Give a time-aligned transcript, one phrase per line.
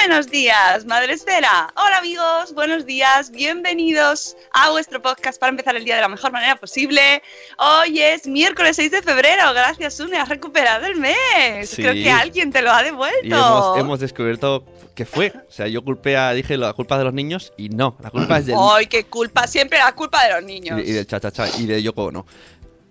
[0.00, 1.72] Buenos días, Madre Esfera.
[1.76, 6.32] Hola amigos, buenos días, bienvenidos a vuestro podcast para empezar el día de la mejor
[6.32, 7.22] manera posible.
[7.58, 11.70] Hoy es miércoles 6 de febrero, gracias Une, has recuperado el mes.
[11.70, 11.76] Sí.
[11.76, 13.20] Creo que alguien te lo ha devuelto.
[13.22, 15.32] Y hemos, hemos descubierto que fue.
[15.48, 18.38] O sea, yo culpé a, dije la culpa de los niños y no, la culpa
[18.38, 20.80] es del, Ay, qué culpa, siempre la culpa de los niños.
[20.84, 22.26] y de cha cha cha y de Yoko Ono.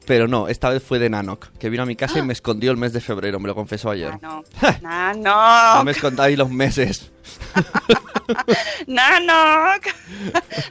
[0.06, 2.72] Pero no, esta vez fue de Nanok, que vino a mi casa y me escondió
[2.72, 4.12] el mes de febrero, me lo confesó ayer.
[4.14, 4.44] Ah, no.
[4.86, 5.76] Ah, no.
[5.78, 7.12] No me escondáis los meses.
[8.88, 9.86] Nanok.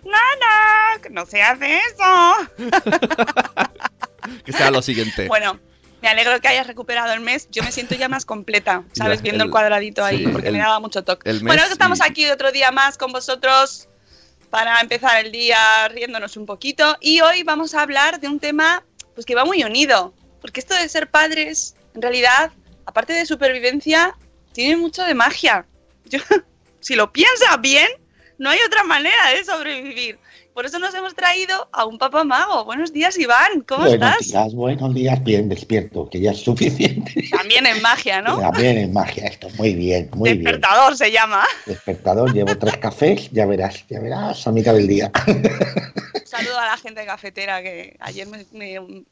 [0.04, 1.10] Nanok.
[1.10, 2.70] No se hace eso.
[4.44, 5.26] que sea lo siguiente.
[5.28, 5.58] Bueno,
[6.00, 7.48] me alegro que hayas recuperado el mes.
[7.50, 9.22] Yo me siento ya más completa, ¿sabes?
[9.22, 11.32] Viendo el, cuadradito ahí, sí, porque el- me daba mucho toque.
[11.40, 13.88] Bueno, estamos y- aquí otro día más con vosotros
[14.50, 15.56] para empezar el día
[15.88, 16.96] riéndonos un poquito.
[17.00, 20.14] Y hoy vamos a hablar de un tema pues que va muy unido.
[20.40, 22.50] Porque esto de ser padres, en realidad,
[22.86, 24.16] aparte de supervivencia,
[24.52, 25.66] tiene mucho de magia.
[26.06, 26.18] Yo-
[26.80, 27.88] si lo piensas bien,
[28.38, 30.18] no hay otra manera de sobrevivir.
[30.54, 32.64] Por eso nos hemos traído a un papá mago.
[32.66, 33.62] Buenos días, Iván.
[33.66, 34.26] ¿Cómo buenos estás?
[34.28, 37.24] días, buenos días, bien despierto, que ya es suficiente.
[37.30, 38.38] También en magia, ¿no?
[38.38, 40.44] También es magia esto, muy bien, muy bien.
[40.44, 41.46] Despertador se llama.
[41.64, 45.10] Despertador, llevo tres cafés, ya verás, ya verás a mitad del día.
[45.26, 49.04] Un saludo a la gente cafetera que ayer me, me-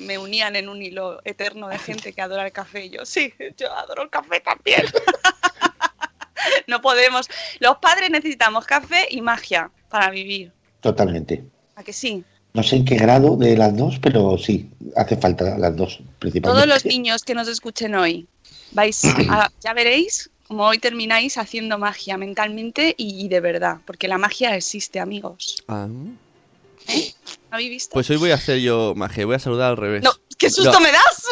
[0.00, 2.86] me unían en un hilo eterno de gente que adora el café.
[2.86, 4.82] Y yo, sí, yo adoro el café también.
[6.66, 7.28] no podemos.
[7.60, 10.52] Los padres necesitamos café y magia para vivir.
[10.84, 11.42] Totalmente.
[11.76, 12.22] ¿A que sí?
[12.52, 16.42] No sé en qué grado de las dos, pero sí, hace falta las dos, principalmente.
[16.42, 18.28] Todos los niños que nos escuchen hoy,
[18.72, 24.08] vais a- ya veréis como hoy termináis haciendo magia mentalmente y, y de verdad, porque
[24.08, 25.56] la magia existe, amigos.
[25.68, 25.88] Ah,
[26.88, 27.14] ¿Eh?
[27.50, 27.94] ¿Habéis visto?
[27.94, 30.04] pues hoy voy a hacer yo magia, voy a saludar al revés.
[30.04, 30.12] no,
[30.44, 30.80] qué susto No.
[30.80, 31.24] me das.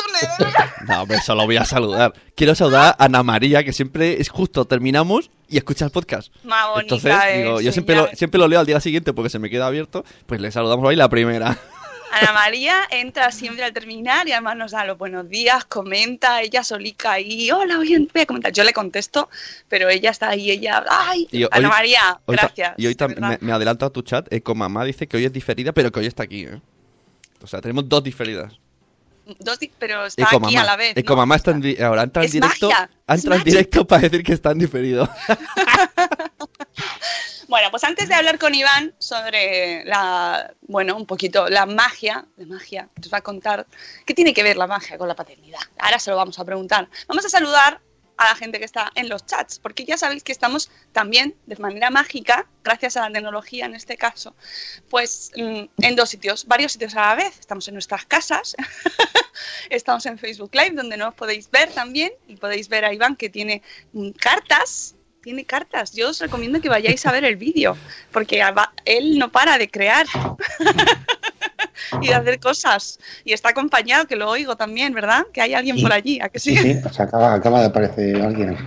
[0.88, 2.12] No, hombre, solo voy a saludar.
[2.34, 6.32] Quiero saludar a Ana María, que siempre es justo, terminamos y escucha el podcast.
[6.44, 9.38] Más bonita Entonces, digo, yo siempre lo, siempre lo leo al día siguiente porque se
[9.38, 11.56] me queda abierto, pues le saludamos hoy la primera.
[12.12, 16.62] Ana María entra siempre al terminar y además nos da los buenos días, comenta, ella
[16.62, 18.52] solica y hola, hoy voy a comentar.
[18.52, 19.30] Yo le contesto,
[19.68, 22.74] pero ella está ahí, ella, ay, Y hoy- Ana María, Hoy gracias.
[22.76, 25.90] Y hoy me, me adelanto a tu chat, Ecomamá dice que hoy es diferida, pero
[25.90, 26.60] que hoy está aquí, ¿eh?
[27.42, 28.52] O sea, tenemos dos diferidas.
[29.38, 30.60] Dos pero está aquí Ecomamá.
[30.60, 30.96] a la vez.
[30.96, 31.00] ¿no?
[31.00, 32.70] Ecomamá está en ahora entra en directo.
[33.06, 35.08] entrado en directo para decir que está en diferido.
[37.52, 42.46] Bueno, pues antes de hablar con Iván sobre la, bueno, un poquito la magia, la
[42.46, 43.66] magia, que os va a contar
[44.06, 45.60] qué tiene que ver la magia con la paternidad.
[45.78, 46.88] Ahora se lo vamos a preguntar.
[47.08, 47.78] Vamos a saludar
[48.22, 51.56] a la gente que está en los chats, porque ya sabéis que estamos también de
[51.56, 54.34] manera mágica, gracias a la tecnología en este caso,
[54.90, 57.38] pues mm, en dos sitios, varios sitios a la vez.
[57.38, 58.56] Estamos en nuestras casas,
[59.70, 63.28] estamos en Facebook Live, donde nos podéis ver también, y podéis ver a Iván que
[63.28, 65.92] tiene mm, cartas tiene cartas.
[65.92, 67.76] Yo os recomiendo que vayáis a ver el vídeo,
[68.10, 68.42] porque
[68.84, 70.04] él no para de crear.
[72.00, 72.98] y de hacer cosas.
[73.24, 75.24] Y está acompañado, que lo oigo también, ¿verdad?
[75.32, 75.82] Que hay alguien Sí.
[75.82, 76.56] por allí, ¿a que sí?
[76.56, 78.56] Sí, sí, se acaba, acaba de aparecer alguien.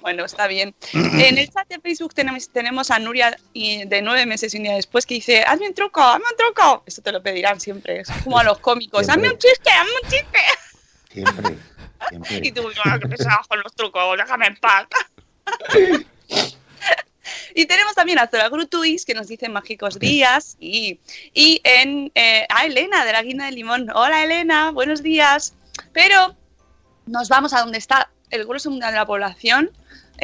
[0.00, 0.74] Bueno, está bien.
[0.92, 4.74] En el chat de Facebook tenemos, tenemos a Nuria de nueve meses y un día
[4.74, 6.82] después que dice, hazme un truco, hazme un truco.
[6.84, 10.10] Esto te lo pedirán siempre, es como a los cómicos, hazme un chiste, hazme un
[10.10, 10.38] chiste.
[11.12, 11.56] Siempre,
[12.08, 12.40] siempre.
[12.48, 14.86] Y tú, "Ah, qué pesado con los trucos, déjame en paz.
[17.54, 20.56] Y tenemos también a Zora Grutuis, que nos dice mágicos días.
[20.60, 20.98] Y,
[21.34, 23.88] y en, eh, a Elena, de la Guinda de Limón.
[23.94, 25.54] Hola, Elena, buenos días.
[25.92, 26.36] Pero
[27.06, 29.70] nos vamos a donde está el grueso mundial de la población,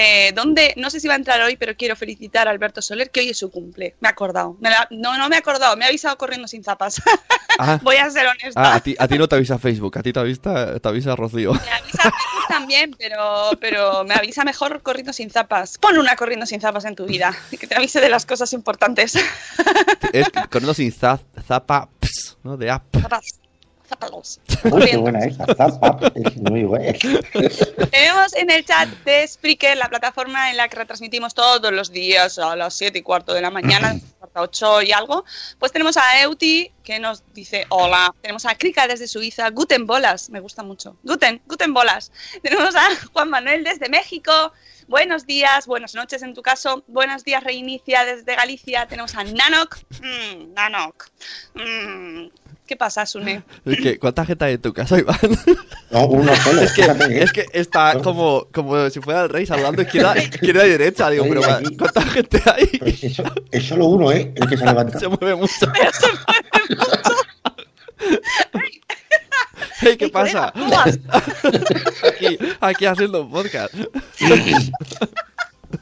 [0.00, 3.10] eh, donde no sé si va a entrar hoy, pero quiero felicitar a Alberto Soler,
[3.10, 3.96] que hoy es su cumple.
[3.98, 4.56] Me he acordado.
[4.60, 7.02] Me la- no, no me he acordado, me ha avisado corriendo sin zapas.
[7.60, 8.52] Ah, Voy a ser honesta.
[8.60, 11.16] ah, a, ti, a ti no te avisa Facebook, a ti te avisa, te avisa
[11.16, 11.54] Rocío.
[11.54, 15.76] Me avisa Facebook también, pero, pero me avisa mejor corriendo sin zapas.
[15.78, 19.16] Pon una corriendo sin zapas en tu vida, que te avise de las cosas importantes.
[20.12, 21.18] Es corriendo sin za-
[21.48, 22.56] zapa, ps, ¿no?
[22.56, 22.84] De app.
[23.00, 23.37] Zapas.
[23.88, 24.40] Zapalos.
[24.64, 25.46] Uy, qué buena esa.
[25.46, 26.92] Zap, es muy buena.
[27.90, 32.38] Tenemos en el chat de Spreaker, la plataforma en la que retransmitimos todos los días
[32.38, 35.24] a las 7 y cuarto de la mañana, hasta 8 y algo.
[35.58, 38.14] Pues tenemos a Euti, que nos dice hola.
[38.20, 39.48] Tenemos a Krika desde Suiza.
[39.50, 40.96] Guten Bolas, me gusta mucho.
[41.02, 42.12] Guten, Guten Bolas.
[42.42, 44.52] Tenemos a Juan Manuel desde México.
[44.88, 46.82] Buenos días, buenas noches en tu caso.
[46.88, 48.86] Buenos días, Reinicia desde Galicia.
[48.86, 49.78] Tenemos a Nanok.
[50.02, 51.10] Mm, Nanok.
[51.54, 52.28] Mm.
[52.68, 53.42] ¿Qué pasa, Sune?
[53.64, 55.16] Es que, ¿Cuánta gente hay en tu casa, Iván?
[55.90, 56.60] No, uno solo.
[56.60, 57.22] Es que, ¿eh?
[57.22, 61.08] es que está como, como si fuera el rey saludando izquierda, izquierda y derecha.
[61.08, 61.40] Digo, pero
[61.78, 62.98] ¿cuánta gente hay?
[63.02, 64.34] Eso, es solo uno, ¿eh?
[64.36, 64.98] El que se levanta.
[64.98, 65.72] Se mueve mucho.
[69.80, 70.52] Hey, ¿qué Ey, pasa?
[70.52, 70.98] colega, ¿cómo vas?
[72.06, 73.72] Aquí, aquí haciendo un podcast.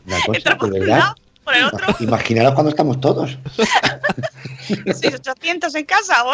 [0.06, 1.16] La cosa, de verdad.
[1.46, 1.86] Por el otro.
[2.00, 3.38] Imaginaros cuando estamos todos.
[4.66, 6.24] Sois 800 en casa,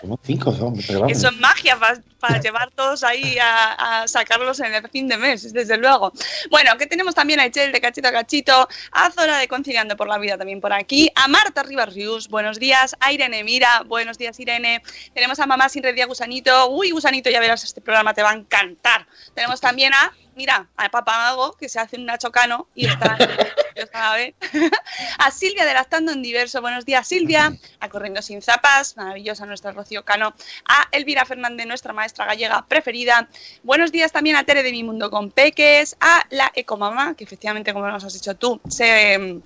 [0.00, 1.18] Somos cinco, somos, pero vamos.
[1.18, 5.16] Eso es magia para, para llevar todos ahí a, a sacarlos en el fin de
[5.16, 6.12] mes, desde luego.
[6.48, 10.06] Bueno, que tenemos también a Echel de Cachito a Cachito, a Zora de Conciliando por
[10.06, 14.16] la Vida también por aquí, a Marta Rivas Rius, buenos días, a Irene Mira, buenos
[14.16, 14.80] días Irene,
[15.12, 18.34] tenemos a Mamá Sin Red Gusanito, uy Gusanito, ya verás, este programa te va a
[18.34, 19.06] encantar.
[19.34, 23.18] Tenemos también a, mira, a Papá Mago, que se hace un Nacho Cano y está,
[25.18, 29.72] a Silvia de Lactando en Diverso, buenos días Silvia, a Corriendo Sin Zapas, maravillosa nuestra
[29.72, 30.32] Rocío Cano,
[30.68, 33.28] a Elvira Fernández, nuestra maestra gallega preferida,
[33.64, 37.72] buenos días también a Tere de Mi Mundo con Peques, a la Ecomamá, que efectivamente,
[37.72, 39.40] como nos has dicho tú, se...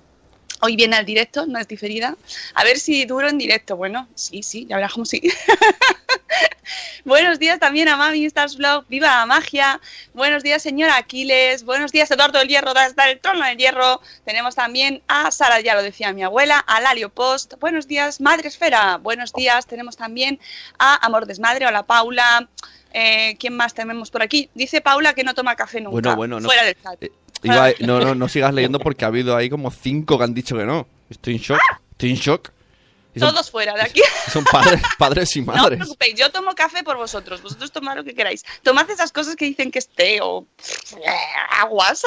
[0.65, 2.15] Hoy viene al directo, no es diferida.
[2.53, 3.75] A ver si duro en directo.
[3.75, 5.21] Bueno, sí, sí, ya verás cómo sí.
[7.03, 9.81] Buenos días también a Mami Stars Vlog, viva la magia.
[10.13, 11.65] Buenos días, señora Aquiles.
[11.65, 13.99] Buenos días, Eduardo del Hierro, desde el trono del hierro.
[14.23, 17.55] Tenemos también a Sara, ya lo decía mi abuela, a Lalio Post.
[17.59, 18.95] Buenos días, Madre Esfera.
[18.99, 20.39] Buenos días, tenemos también
[20.79, 22.47] a Amor Desmadre, hola Paula.
[22.93, 24.49] Eh, ¿Quién más tenemos por aquí?
[24.53, 25.91] Dice Paula que no toma café nunca.
[25.91, 26.47] Bueno, bueno, no.
[26.47, 27.03] Fuera del chat.
[27.03, 27.11] Eh,
[27.43, 30.55] Iba- no, no, no sigas leyendo porque ha habido ahí como cinco que han dicho
[30.57, 30.87] que no.
[31.09, 31.59] Estoy en shock.
[31.91, 32.49] Estoy en shock.
[33.15, 34.01] Son, Todos fuera de aquí.
[34.31, 35.77] son padres, padres y No os madres.
[35.77, 37.43] preocupéis, yo tomo café por vosotros.
[37.43, 38.43] Vosotros tomad lo que queráis.
[38.63, 40.47] Tomad esas cosas que dicen que es té o
[41.59, 42.01] aguas.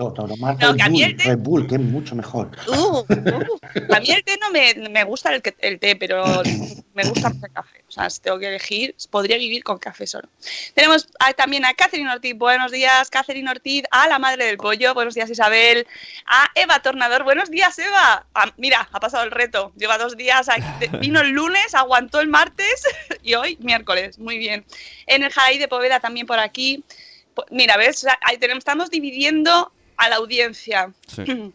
[0.00, 0.26] No, no,
[0.72, 2.50] Red, Bull, el té- Red Bull, que es mucho mejor.
[2.66, 3.04] Uh, uh.
[3.94, 5.42] A mí el té no me, me gusta el,
[5.78, 6.24] té, pero
[6.94, 7.84] me gusta más el café.
[7.86, 10.28] O sea, si tengo que elegir, podría vivir con café solo.
[10.74, 12.34] Tenemos a- también a Catherine Ortiz.
[12.36, 13.84] Buenos días, Catherine Ortiz.
[13.90, 14.94] A la madre del pollo.
[14.94, 15.86] Buenos días, Isabel.
[16.26, 17.24] A Eva Tornador.
[17.24, 18.24] Buenos días, Eva.
[18.34, 19.72] Ah, mira, ha pasado el reto.
[19.76, 20.48] Lleva dos días.
[20.48, 20.62] aquí.
[21.00, 22.84] Vino el lunes, aguantó el martes
[23.22, 24.18] y hoy miércoles.
[24.18, 24.64] Muy bien.
[25.06, 26.82] En el Jaraí de Poveda también por aquí.
[27.50, 27.98] Mira, ¿ves?
[27.98, 31.22] O sea, ahí tenemos, estamos dividiendo a la audiencia Sí.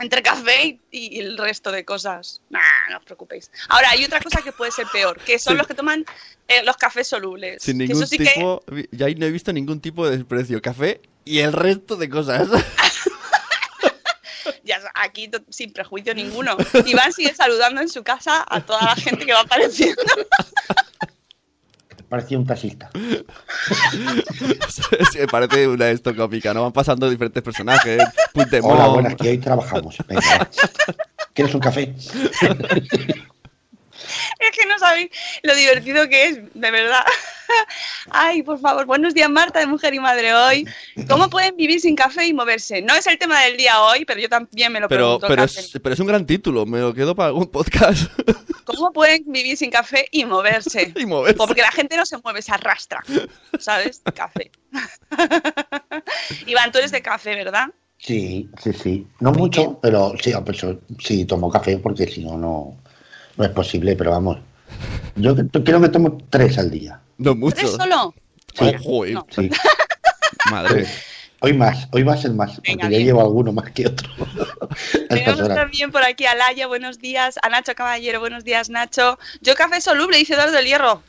[0.00, 2.40] entre café y, y el resto de cosas.
[2.48, 3.50] Nah, no os preocupéis.
[3.68, 5.58] Ahora, hay otra cosa que puede ser peor, que son Sí.
[5.58, 6.06] los que toman
[6.48, 7.62] eh, los cafés solubles.
[7.62, 8.64] Sin Que ningún sí que tipo.
[8.92, 10.62] Ya ahí no he visto ningún tipo de desprecio.
[10.62, 12.48] Café y el resto de cosas.
[14.64, 16.56] ya aquí sin prejuicio ninguno.
[16.86, 20.02] Iván sigue saludando en su casa a toda la gente que va apareciendo.
[22.10, 22.90] Parecía un taxista.
[25.12, 26.62] Sí, parece una esto cómica, ¿no?
[26.62, 28.02] Van pasando diferentes personajes.
[28.62, 29.96] Hola, buenas, que hoy trabajamos.
[30.08, 30.48] Venga.
[31.34, 31.94] ¿Quieres un café?
[34.38, 35.10] Es que no sabéis
[35.42, 37.04] lo divertido que es, de verdad.
[38.10, 40.66] Ay, por favor, buenos días Marta de Mujer y Madre hoy.
[41.08, 42.82] ¿Cómo pueden vivir sin café y moverse?
[42.82, 45.26] No es el tema del día hoy, pero yo también me lo Pero, pregunto.
[45.28, 46.66] pero, es, pero es un gran título.
[46.66, 48.10] Me lo quedo para algún podcast.
[48.64, 50.92] ¿Cómo pueden vivir sin café y moverse?
[50.94, 51.36] y moverse.
[51.36, 53.02] Porque la gente no se mueve, se arrastra.
[53.58, 54.02] ¿Sabes?
[54.14, 54.50] Café.
[56.46, 57.68] Iván, tú eres de café, ¿verdad?
[57.98, 59.06] Sí, sí, sí.
[59.18, 60.64] No mucho, pero sí, pues,
[61.00, 62.78] sí, tomo café porque si no, no
[63.40, 64.38] no es posible, pero vamos.
[65.16, 67.00] Yo creo que tomo tres al día.
[67.16, 67.56] No mucho.
[67.56, 68.14] ¿Tres solo?
[68.58, 69.14] Oh, joder.
[69.14, 69.26] No.
[69.30, 69.50] Sí.
[70.50, 70.86] Madre.
[71.42, 73.04] Hoy más, hoy más el más, porque Venga, ya bien.
[73.04, 74.10] llevo alguno más que otro.
[74.60, 79.18] a Tenemos también por aquí a Laia, buenos días, a Nacho Caballero, buenos días Nacho.
[79.40, 81.02] Yo café soluble, dice Eduardo del Hierro.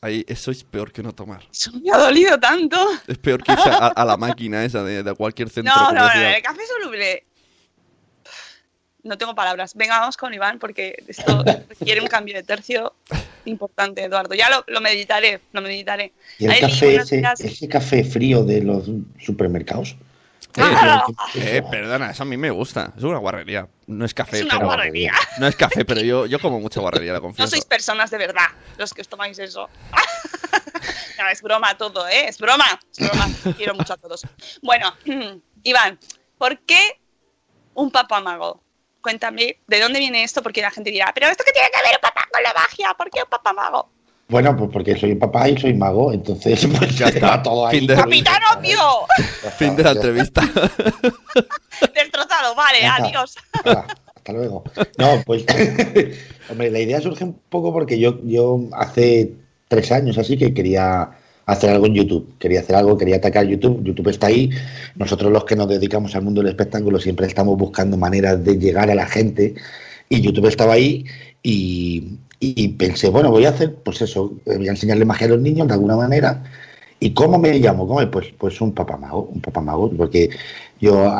[0.00, 1.42] Ahí, eso es peor que no tomar.
[1.52, 2.78] Eso me ha dolido tanto.
[3.06, 5.92] Es peor que irse a, a la máquina esa de, de cualquier centro No, no,
[5.92, 6.34] no, comercial.
[6.36, 7.26] el café soluble.
[9.06, 9.74] No tengo palabras.
[9.74, 12.94] Venga, vamos con Iván porque esto requiere un cambio de tercio
[13.44, 14.34] importante, Eduardo.
[14.34, 16.12] Ya lo, lo meditaré, lo meditaré.
[16.38, 17.40] Y el café, ese, días.
[17.40, 19.96] ese café frío de los supermercados.
[20.58, 22.92] Ah, Eh, perdona, eso a mí me gusta.
[22.96, 23.68] Es una guarrería.
[23.86, 24.66] No es café, Es una pero.
[24.66, 25.12] guarrería.
[25.38, 27.50] No es café, pero yo, yo como mucha guarrería, la No confieso.
[27.50, 28.46] sois personas de verdad
[28.78, 29.68] los que os tomáis eso.
[31.18, 32.28] no, es broma todo, ¿eh?
[32.28, 32.64] Es broma.
[32.96, 33.28] Es broma.
[33.56, 34.22] Quiero mucho a todos.
[34.62, 34.92] Bueno,
[35.62, 35.98] Iván,
[36.38, 36.80] ¿por qué
[37.74, 38.62] un papamago?
[39.10, 40.42] Cuéntame, ¿de dónde viene esto?
[40.42, 42.88] Porque la gente dirá, ¿pero esto qué tiene que ver un papá con la magia?
[42.98, 43.88] ¿Por qué un papamago?
[44.26, 47.28] Bueno, pues porque soy papá y soy mago, entonces pues Ya está.
[47.28, 47.78] va todo ahí.
[47.78, 49.06] Fin de- ¡Capitán está,
[49.58, 50.40] Fin de la entrevista.
[51.94, 52.96] Destrozado, vale, está.
[52.96, 53.36] adiós.
[54.16, 54.64] Hasta luego.
[54.98, 55.44] No, pues,
[56.50, 59.34] hombre, la idea surge un poco porque yo, yo hace
[59.68, 61.10] tres años así que quería
[61.46, 62.34] hacer algo en YouTube.
[62.38, 63.82] Quería hacer algo, quería atacar YouTube.
[63.82, 64.50] YouTube está ahí.
[64.96, 68.90] Nosotros los que nos dedicamos al mundo del espectáculo siempre estamos buscando maneras de llegar
[68.90, 69.54] a la gente
[70.08, 71.04] y YouTube estaba ahí
[71.42, 72.18] y,
[72.76, 75.74] pensé, bueno, voy a hacer, pues eso, voy a enseñarle magia a los niños de
[75.74, 76.42] alguna manera.
[76.98, 77.86] ¿Y cómo me llamo?
[77.86, 78.10] ¿Cómo?
[78.10, 80.30] Pues, pues un papamago, un papamago, porque
[80.80, 81.12] yo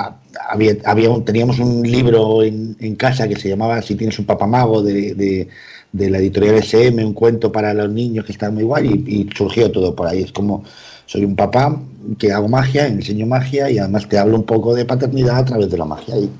[0.49, 4.83] había, había teníamos un libro en, en casa que se llamaba Si tienes un papamago
[4.83, 5.49] de, de,
[5.97, 9.31] de la editorial SM, un cuento para los niños que está muy guay y, y
[9.37, 10.23] surgió todo por ahí.
[10.23, 10.65] Es como
[11.07, 11.77] soy un papá
[12.19, 15.71] que hago magia, enseño magia y además te hablo un poco de paternidad a través
[15.71, 16.31] de la magia y,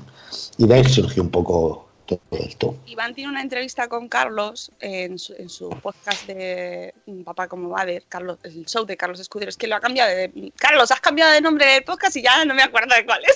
[0.57, 2.75] y de ahí surgió un poco todo esto.
[2.85, 6.93] Iván tiene una entrevista con Carlos en su, en su podcast de
[7.25, 9.49] Papá como va a ver, Carlos, el show de Carlos Escudero.
[9.49, 10.51] Es que lo ha cambiado de...
[10.55, 13.35] Carlos, has cambiado de nombre del podcast y ya no me acuerdo de cuál es.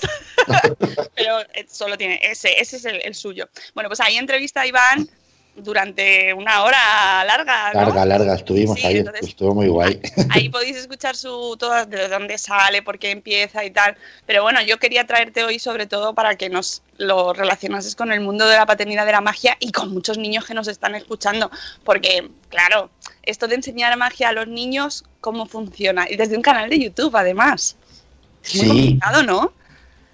[1.16, 3.50] Pero eh, solo tiene ese, ese es el, el suyo.
[3.74, 5.10] Bueno, pues ahí entrevista a Iván
[5.56, 7.74] durante una hora larga.
[7.74, 7.82] ¿no?
[7.82, 10.00] Larga, larga, estuvimos Sí, ahí, entonces- estuvo muy guay.
[10.30, 13.96] Ahí podéis escuchar su todo de dónde sale, por qué empieza y tal.
[14.26, 18.22] Pero bueno, yo quería traerte hoy sobre todo para que nos lo relacionases con el
[18.22, 21.52] mundo de la paternidad de la magia y con muchos niños que nos están escuchando.
[21.84, 22.90] Porque, claro,
[23.24, 26.10] esto de enseñar magia a los niños, ¿cómo funciona?
[26.10, 27.76] Y desde un canal de YouTube, además.
[28.44, 28.68] Es muy Sí.
[28.70, 29.54] complicado, ¿no?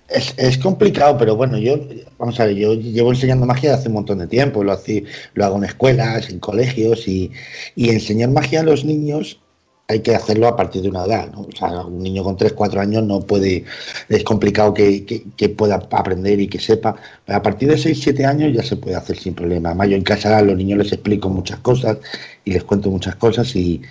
[0.09, 1.79] Es, es complicado, pero bueno, yo,
[2.17, 5.43] vamos a ver, yo llevo enseñando magia hace un montón de tiempo, lo, hace- lo
[5.45, 7.31] hago en escuelas, en colegios y,
[7.75, 9.41] y enseñar magia a los niños
[9.89, 11.41] hay que hacerlo a partir de una edad, ¿no?
[11.41, 13.63] O sea, un niño con 3, 4 años no puede,
[14.09, 16.95] es complicado que, que- que pueda aprender y que sepa,
[17.25, 19.69] pero a partir de 6, 7 años ya se puede hacer sin problema.
[19.69, 21.97] Además, yo en casa a los niños les explico muchas cosas
[22.45, 23.81] y les cuento muchas cosas y,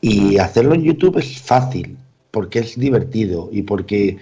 [0.00, 1.96] y hacerlo en YouTube es fácil,
[2.30, 4.18] porque es divertido y porque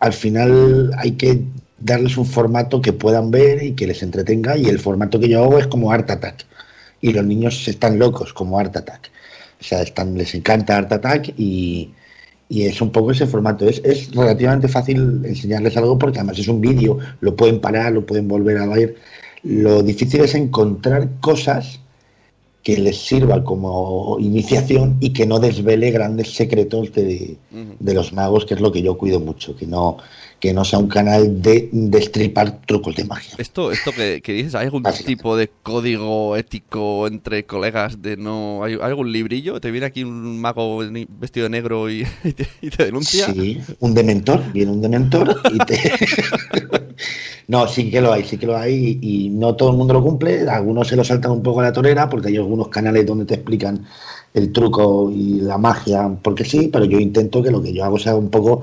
[0.00, 1.42] al final hay que
[1.78, 5.44] darles un formato que puedan ver y que les entretenga y el formato que yo
[5.44, 6.46] hago es como Art Attack.
[7.00, 9.10] Y los niños están locos como Art Attack.
[9.60, 11.90] O sea están les encanta Art Attack y,
[12.50, 13.68] es un poco ese formato.
[13.68, 18.06] Es, es relativamente fácil enseñarles algo porque además es un vídeo lo pueden parar lo
[18.06, 18.96] pueden volver a ver.
[19.42, 21.80] Lo difícil es encontrar cosas
[22.64, 28.46] que les sirva como iniciación y que no desvele grandes secretos de, de los magos,
[28.46, 29.98] que es lo que yo cuido mucho, que no,
[30.44, 33.34] que no sea un canal de destripar trucos de magia.
[33.38, 38.62] Esto, esto que, que dices, ¿hay algún tipo de código ético entre colegas de no...
[38.62, 39.58] ¿Hay, algún librillo?
[39.58, 40.80] ¿Te viene aquí un mago
[41.18, 43.32] vestido de negro y, y te, y te denuncia?
[43.32, 45.80] Sí, un dementor, viene un dementor y te...
[47.48, 50.02] no, sí que lo hay, sí que lo hay y no todo el mundo lo
[50.02, 53.24] cumple, algunos se lo saltan un poco a la torera porque hay algunos canales donde
[53.24, 53.86] te explican
[54.34, 57.98] el truco y la magia, porque sí, pero yo intento que lo que yo hago
[57.98, 58.62] sea un poco,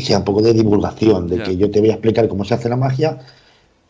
[0.00, 2.68] sea un poco de divulgación, de que yo te voy a explicar cómo se hace
[2.68, 3.18] la magia,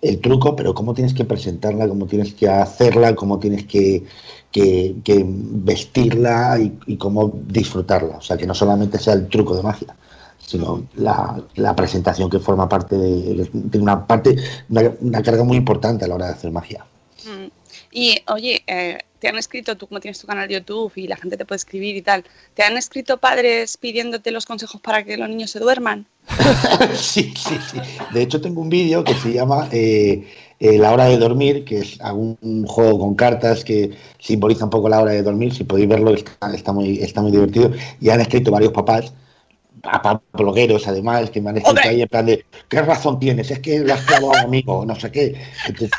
[0.00, 4.04] el truco, pero cómo tienes que presentarla, cómo tienes que hacerla, cómo tienes que,
[4.52, 8.18] que- que vestirla y, y cómo disfrutarla.
[8.18, 9.97] O sea, que no solamente sea el truco de magia,
[10.38, 14.37] sino la, la presentación que forma parte de, tiene una parte,
[14.71, 16.85] una, una carga muy importante a la hora de hacer magia.
[17.26, 17.47] Mm.
[17.90, 21.16] Y oye, eh, te han escrito, tú como tienes tu canal de YouTube y la
[21.16, 25.16] gente te puede escribir y tal, ¿te han escrito padres pidiéndote los consejos para que
[25.16, 26.07] los niños se duerman?
[26.95, 27.78] sí, sí, sí.
[28.12, 30.26] De hecho, tengo un vídeo que se llama eh,
[30.61, 34.88] eh, la hora de dormir, que es un juego con cartas que simboliza un poco
[34.88, 35.54] la hora de dormir.
[35.54, 37.73] Si podéis verlo, está, está muy, está muy divertido.
[38.00, 39.12] Y han escrito varios papás
[39.85, 43.50] a blogueros además que me han escrito ahí en plan de ¿qué razón tienes?
[43.50, 45.40] Es que le has clavado a un amigo, no sé qué.
[45.66, 45.90] Entonces,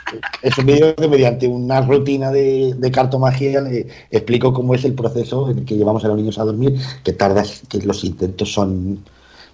[0.42, 4.94] es un vídeo que mediante una rutina de, de, cartomagia le explico cómo es el
[4.94, 8.52] proceso en el que llevamos a los niños a dormir, que tardas, que los intentos
[8.52, 9.04] son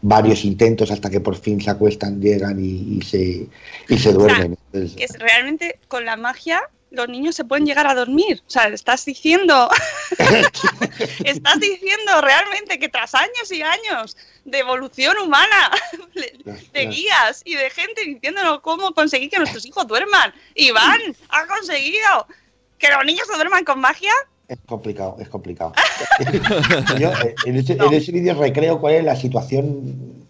[0.01, 3.47] varios intentos hasta que por fin se acuestan, llegan y, se,
[3.89, 4.57] y se duermen.
[4.71, 6.61] es realmente con la magia
[6.95, 8.41] los niños se pueden llegar a dormir.
[8.47, 9.69] O sea, estás diciendo,
[11.23, 15.71] estás diciendo realmente que tras años y años de evolución humana,
[16.73, 22.27] de guías y de gente diciéndonos cómo conseguir que nuestros hijos duerman, Iván ha conseguido
[22.77, 24.13] que los niños se duerman con magia.
[24.47, 25.73] Es complicado, es complicado.
[26.99, 30.25] Yo, eh, en ese, ese vídeo recreo cuál es la situación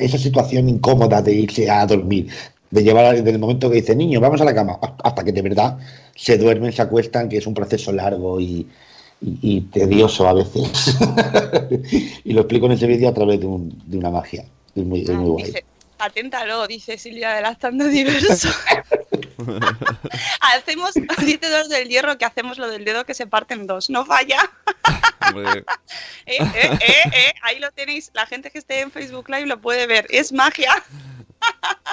[0.00, 2.30] esa situación incómoda de irse a dormir
[2.76, 5.40] de llevar desde el momento que dice niño, vamos a la cama, hasta que de
[5.40, 5.78] verdad
[6.14, 8.66] se duermen, se acuestan, que es un proceso largo y,
[9.72, 10.94] tedioso a veces.
[12.24, 14.44] y lo explico en ese vídeo a través de, una magia.
[14.74, 15.44] Es muy, ah, guay.
[15.46, 15.64] Dice,
[15.98, 18.50] aténtalo, dice Silvia de Lactando Diverso.
[20.54, 23.88] hacemos, dice dos del hierro que hacemos lo del dedo que se parte en dos,
[23.88, 24.38] no falla.
[26.28, 29.86] Eh, eh, eh, ahí lo tenéis, la gente que esté en Facebook Live lo puede
[29.86, 30.82] ver, es magia.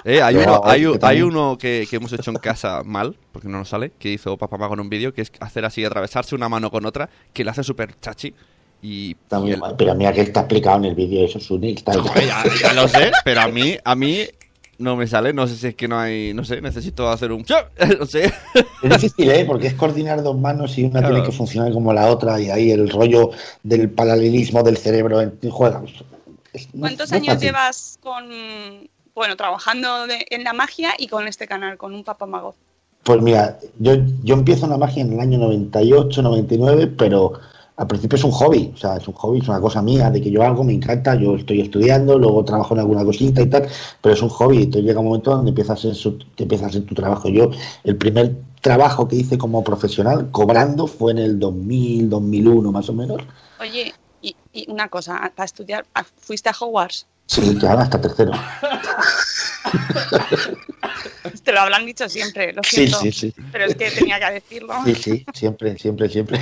[0.06, 0.62] Eh, hay, uno,
[1.02, 4.58] hay, uno que, hemos hecho en casa mal, porque no nos sale, que hizo Papá
[4.58, 7.52] Mago en un vídeo, que es hacer así, atravesarse una mano con otra, que le
[7.52, 8.34] hace súper chachi.
[8.82, 9.16] Y,
[9.78, 13.42] Pero mira que está explicado en el vídeo, eso es un ya, lo sé, pero
[13.42, 14.28] a mí, a mí
[14.78, 17.46] no me sale, no sé si es que no hay, no sé, necesito hacer un...
[18.00, 18.26] no sé.
[18.82, 19.46] Es difícil, ¿eh?
[19.46, 22.72] Porque es coordinar dos manos y una tiene que funcionar como la otra y ahí
[22.72, 23.32] el rollo
[23.64, 26.04] del paralelismo del cerebro en juegos.
[26.78, 28.26] ¿Cuántos años llevas con,
[29.16, 32.56] bueno, trabajando en la magia y con este canal, con un papamago?
[33.04, 37.34] Pues mira, yo, yo empiezo la magia en el año 98, 99, pero
[37.76, 40.22] al principio es un hobby, o sea, es un hobby, es una cosa mía, de
[40.22, 43.68] que yo hago, me encanta, yo estoy estudiando, luego trabajo en alguna cosita y tal,
[44.02, 45.94] pero es un hobby, entonces llega un momento donde empieza a ser,
[46.36, 47.30] que empieza a ser tu trabajo.
[47.30, 47.50] Yo,
[47.84, 52.94] el primer trabajo que hice como profesional, cobrando, fue en el 2000, 2001 más o
[52.94, 53.22] menos.
[53.60, 55.86] Oye, y, y una cosa, para estudiar,
[56.18, 57.08] ¿fuiste a Hogwarts?
[57.26, 58.32] Sí, claro, hasta tercero.
[61.44, 63.00] Te lo habrán dicho siempre, lo siento.
[63.00, 63.42] Sí, sí, sí.
[63.52, 64.74] Pero es que tenía que decirlo.
[64.86, 66.40] Sí, sí, siempre, siempre, siempre.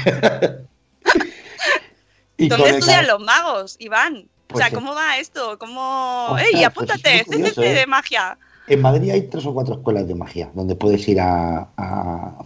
[2.37, 4.27] ¿Dónde estudian los magos, Iván?
[4.51, 5.57] o sea, pues ¿cómo va esto?
[5.57, 6.35] ¿Cómo...?
[6.39, 7.23] ¡Ey, pues apúntate!
[7.25, 7.87] CCC de ¿eh?
[7.87, 8.37] magia.
[8.67, 12.45] En Madrid hay tres o cuatro escuelas de magia donde puedes ir a, a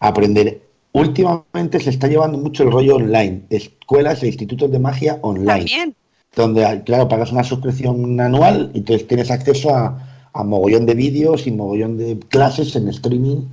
[0.00, 0.62] aprender.
[0.92, 5.46] Últimamente se está llevando mucho el rollo online, escuelas e institutos de magia online.
[5.46, 5.96] También
[6.34, 10.08] donde, claro, pagas una suscripción anual y entonces tienes acceso a,
[10.44, 13.48] mogollón de vídeos y mogollón de clases en streaming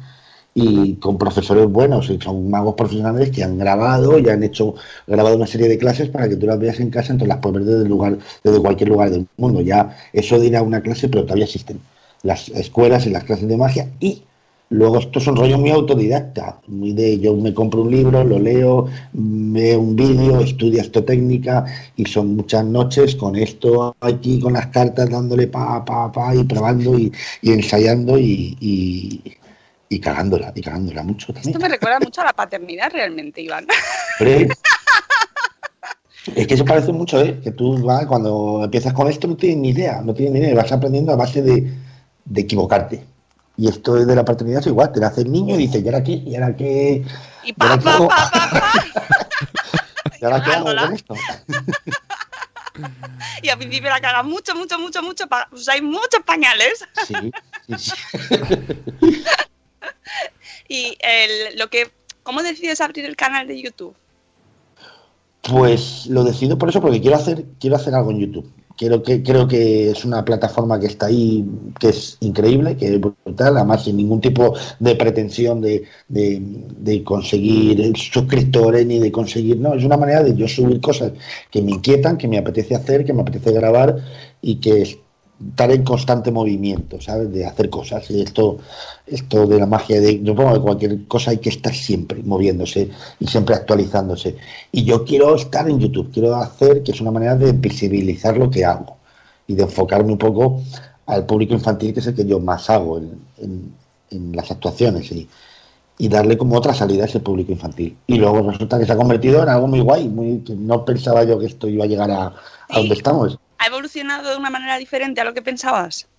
[0.53, 5.35] y con profesores buenos, y son magos profesionales que han grabado y han hecho grabado
[5.35, 7.75] una serie de clases para que tú las veas en casa, entonces las puedes ver
[7.75, 9.61] desde, lugar, desde cualquier lugar del mundo.
[9.61, 11.79] Ya eso de ir a una clase, pero todavía existen
[12.23, 14.23] las escuelas y las clases de magia y
[14.71, 18.37] Luego esto es un rollo muy autodidacta, muy de yo me compro un libro, lo
[18.37, 24.53] leo, veo un vídeo, estudio esto técnica y son muchas noches con esto aquí, con
[24.53, 28.55] las cartas dándole pa, pa, pa y probando y, ensayando y,
[29.89, 31.55] y, cagándola, y cagándola mucho también.
[31.55, 33.65] Esto me recuerda mucho a la paternidad realmente, Iván.
[36.35, 37.39] es que eso parece mucho, ¿eh?
[37.43, 40.53] Que tú vas, cuando empiezas con esto no tienes ni idea, no tienes ni idea,
[40.53, 41.73] vas aprendiendo a base de,
[42.25, 43.03] de equivocarte.
[43.59, 45.85] Y esto es de la paternidad es igual, te nace el niño y dice, ¿y
[45.85, 46.13] ahora qué?
[46.13, 47.03] ¿Y ahora qué?
[47.43, 48.71] Y pa, pa, pa, pa,
[50.21, 51.13] ¿Y ahora qué hago con esto?
[53.43, 55.25] y al principio la caga mucho, mucho, mucho, mucho.
[55.49, 56.85] Pues hay muchos pañales.
[57.05, 57.13] Sí,
[57.67, 57.91] sí, sí.
[60.69, 61.91] y el, lo que,
[62.23, 63.93] ¿cómo decides abrir el canal de YouTube?
[65.41, 68.49] Pues lo decido por eso, porque quiero hacer, quiero hacer algo en YouTube.
[68.79, 71.45] Quiero que, creo que es una plataforma que está ahí,
[71.77, 76.41] que es increíble, que es brutal, además sin ningún tipo de pretensión de, de,
[76.79, 81.11] de, conseguir suscriptores ni de conseguir, no, es una manera de yo subir cosas
[81.51, 83.97] que me inquietan, que me apetece hacer, que me apetece grabar
[84.41, 85.01] y que
[85.47, 87.31] estar en constante movimiento, ¿sabes?
[87.31, 88.09] De hacer cosas.
[88.11, 88.57] Y esto,
[89.07, 92.89] esto de la magia de, yo pongo que cualquier cosa hay que estar siempre moviéndose
[93.19, 94.35] y siempre actualizándose.
[94.71, 98.49] Y yo quiero estar en YouTube, quiero hacer, que es una manera de visibilizar lo
[98.49, 98.97] que hago
[99.47, 100.61] y de enfocarme un poco
[101.05, 103.79] al público infantil, que es el que yo más hago en,
[104.33, 105.27] las actuaciones y,
[105.99, 107.95] y, darle como otra salida a ese público infantil.
[108.07, 111.23] Y luego resulta que se ha convertido en algo muy guay, muy, que no pensaba
[111.23, 112.33] yo que esto iba a llegar a,
[112.69, 116.09] a donde estamos ¿Ha evolucionado de una manera diferente a lo que pensabas?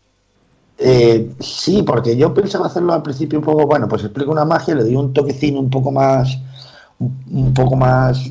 [0.79, 4.75] Eh, sí, porque yo pensaba hacerlo al principio un poco, bueno, pues explico una magia,
[4.75, 6.39] le doy un toquecín un poco más,
[6.99, 8.25] un, poco más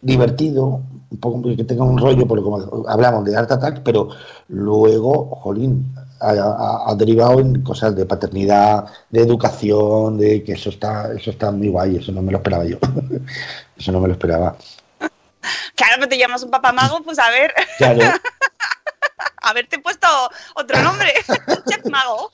[0.00, 4.08] divertido, un poco que tenga un rollo, porque como hablamos de Art Attack, pero
[4.48, 11.12] luego, jolín, ha- ha derivado en cosas de paternidad, de educación, de que eso está,
[11.12, 12.78] eso está muy guay, eso no me lo esperaba yo.
[13.76, 14.56] eso no me lo esperaba.
[15.82, 18.00] Claro que te llamas un papamago, pues a ver, Claro,
[19.42, 20.06] haberte puesto
[20.54, 21.12] otro nombre,
[21.68, 22.30] chef mago.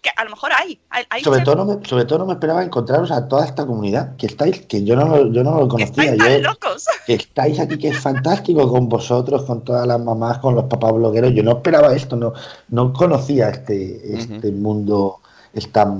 [0.00, 2.26] que a lo mejor hay, hay, hay sobre chef todo, no me, sobre todo no
[2.26, 5.52] me esperaba encontraros a toda esta comunidad que estáis, que yo no, lo- yo no
[5.52, 5.86] lo que conocía.
[6.04, 6.84] estáis tan Yo, locos.
[7.06, 10.92] que estáis aquí, que es fantástico con vosotros, con todas las mamás, con los papás
[10.92, 11.32] blogueros.
[11.34, 12.32] Yo no esperaba esto, no,
[12.68, 15.20] no conocía este, este mundo,
[15.52, 15.92] esta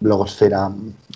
[0.00, 0.70] blogosfera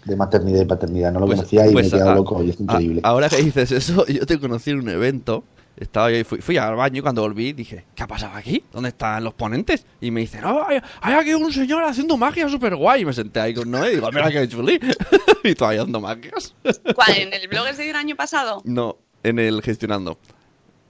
[0.05, 1.13] de maternidad y paternidad.
[1.13, 3.01] No lo Pues- conocía y pues me he quedado a- loco y es a- increíble.
[3.05, 5.45] ahora que dices eso, yo te conocí en un evento.
[5.77, 8.63] Estaba yo, fui, fui al baño y cuando volví dije, ¿qué ha pasado aquí?
[8.71, 9.87] ¿Dónde están los ponentes?
[10.03, 13.01] Y me dicen, oh, hay, hay aquí un señor haciendo magia súper guay.
[13.01, 14.79] Y me senté ahí con Noé y digo, mira qué chuli.
[15.45, 16.55] y todavía dando magias.
[16.95, 17.17] ¿Cuál?
[17.17, 18.61] ¿En el blog ese del año pasado?
[18.67, 20.19] no, en el gestionando.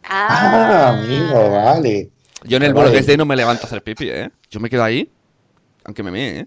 [0.03, 2.11] Ah, amigo, vale.
[2.45, 2.89] Yo en el Vale.
[2.91, 4.31] blog este no me levanto a hacer pipi, ¿eh?
[4.51, 5.09] Yo me quedo ahí,
[5.85, 6.47] aunque me mee, ¿eh?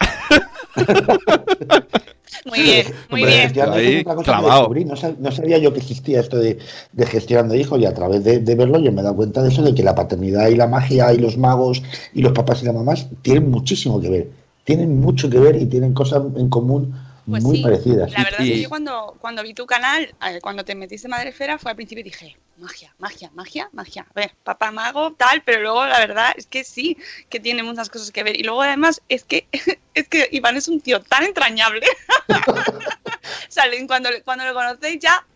[2.46, 3.42] Muy bien, muy Hombre, bien.
[3.42, 4.58] gestionando Ahí, es otra cosa que clavado.
[4.60, 4.84] descubrí.
[4.84, 6.58] No, sab- no sabía yo que existía esto de,
[6.92, 9.48] de gestionando hijos y a través de, de verlo yo me he dado cuenta de
[9.48, 11.82] eso, de que la paternidad y la magia y los magos
[12.12, 14.30] y los papás y las mamás tienen muchísimo que ver.
[14.64, 16.94] Tienen mucho que ver y tienen cosas en común
[17.26, 18.12] Pues muy sí, parecidas.
[18.12, 21.12] La verdad es que yo cuando, cuando vi tu canal, eh, cuando te metiste en
[21.12, 24.06] Madrefera, fue al principio y dije, magia, magia, magia, magia.
[24.10, 26.98] A ver, papá mago, tal, pero luego la verdad es que sí,
[27.30, 28.38] que tiene muchas cosas que ver.
[28.38, 29.48] Y luego además es que,
[29.94, 31.86] es que Iván es un tío tan entrañable.
[33.48, 35.26] Salen cuando, cuando lo conocéis ya,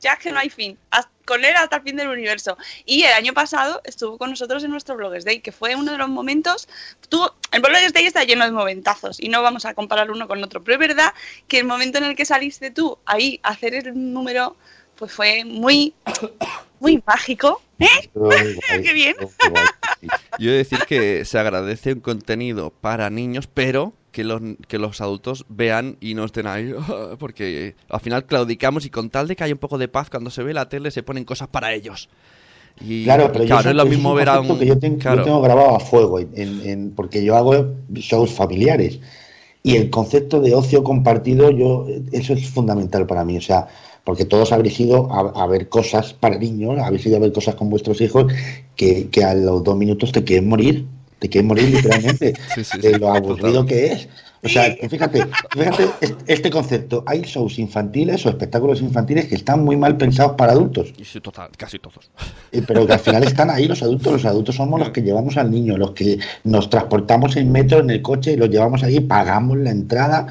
[0.00, 0.78] ya que no hay fin.
[0.90, 2.56] Haz- Con él hasta el fin del universo.
[2.84, 5.98] Y el año pasado estuvo con nosotros en nuestro Bloggers Day, que fue uno de
[5.98, 6.68] los momentos.
[7.08, 10.42] Tú, el Bloggers Day está lleno de momentazos y no vamos a comparar uno con
[10.42, 10.62] otro.
[10.62, 11.14] Pero es verdad
[11.48, 14.56] que el momento en el que saliste tú ahí a hacer el número,
[14.96, 15.94] pues fue muy,
[16.80, 17.62] muy mágico.
[17.78, 18.10] ¿Eh?
[18.82, 19.16] Qué bien.
[20.38, 25.44] Yo decir que se agradece un contenido para niños, pero que los, que los adultos
[25.48, 26.72] vean y no estén ahí,
[27.18, 30.30] porque al final claudicamos y con tal de que haya un poco de paz cuando
[30.30, 32.08] se ve la tele se ponen cosas para ellos.
[32.80, 34.58] Y, Claro, pero yo claro, sé- es lo mismo ver a un...
[34.58, 36.30] que yo, tengo, yo grabado a fuego, en,
[36.62, 39.00] en- porque yo hago shows familiares.
[39.62, 43.68] Y el concepto de ocio compartido, yo eso es fundamental para mí, o sea,
[44.04, 47.54] porque todos habréis ido a, a ver cosas para niños, habéis ido a ver cosas
[47.54, 48.26] con vuestros hijos
[48.76, 50.86] que, que a los dos minutos te quieren morir,
[51.24, 53.66] te quieren morir literalmente Sí, sí, de lo aburrido total.
[53.66, 54.08] que es.
[54.42, 59.36] O sea, que fíjate, fíjate es- este concepto, hay shows infantiles o espectáculos infantiles que
[59.36, 60.92] están muy mal pensados para adultos.
[60.98, 62.10] Y sí, total, casi todos.
[62.52, 65.38] Eh, Pero que al final están ahí los adultos, los adultos somos los que llevamos
[65.38, 69.00] al niño, los que nos transportamos en metro, en el coche, y los llevamos ahí,
[69.00, 70.26] pagamos la entrada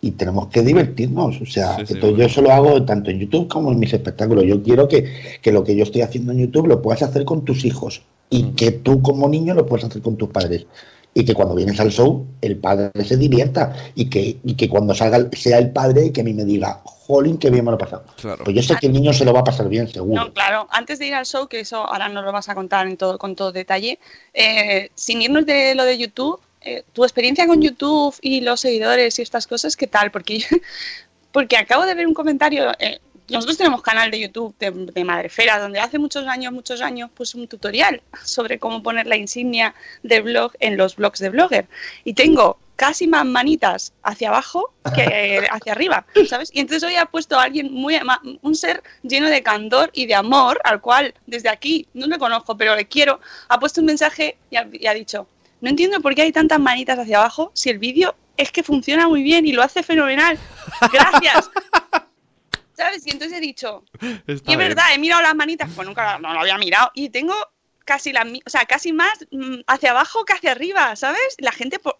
[0.00, 1.40] y tenemos que divertirnos.
[1.40, 2.18] O sea, Sí, sí, entonces bueno.
[2.18, 4.44] yo eso lo hago tanto en YouTube como en mis espectáculos.
[4.44, 7.44] Yo quiero que, que lo que yo estoy haciendo en YouTube lo puedas hacer con
[7.44, 10.66] tus hijos y que tú como niño lo puedas hacer con tus padres.
[11.14, 14.94] Y que cuando vienes al show, el padre se divierta y que, y que cuando
[14.94, 17.78] salga sea el padre y que a mí me diga, jolín, qué bien me lo
[17.78, 18.04] he pasado.
[18.20, 18.44] Claro.
[18.44, 20.24] Pues yo sé que el niño se lo va a pasar bien, seguro.
[20.24, 22.86] No, claro, antes de ir al show, que eso ahora nos lo vas a contar
[22.86, 23.98] en todo, con todo detalle,
[24.34, 29.18] eh, sin irnos de lo de YouTube, eh, tu experiencia con YouTube y los seguidores
[29.18, 30.10] y estas cosas, ¿qué tal?
[30.10, 30.46] Porque, yo-
[31.32, 35.58] porque acabo de ver un comentario, eh, nosotros tenemos canal de YouTube de, de Madrefera,
[35.58, 40.20] donde hace muchos años, muchos años, puse un tutorial sobre cómo poner la insignia de
[40.20, 41.66] blog en los blogs de Blogger.
[42.04, 46.50] Y tengo casi más manitas hacia abajo que hacia arriba, ¿sabes?
[46.52, 47.98] Y entonces hoy ha puesto a alguien muy
[48.42, 52.56] un ser lleno de candor y de amor, al cual desde aquí no le conozco,
[52.56, 55.26] pero le quiero, ha puesto un mensaje y ha, y ha dicho,
[55.60, 59.08] no entiendo por qué hay tantas manitas hacia abajo si el vídeo es que funciona
[59.08, 60.38] muy bien y lo hace fenomenal.
[60.92, 61.50] Gracias.
[62.76, 63.06] ¿Sabes?
[63.06, 63.82] Y entonces he dicho,
[64.26, 64.58] Está y es bien.
[64.58, 66.90] verdad, he mirado las manitas, pues nunca no lo había mirado.
[66.94, 67.34] Y tengo
[67.84, 71.36] casi la o sea, casi más mm, hacia abajo que hacia arriba, ¿sabes?
[71.38, 71.98] La gente por...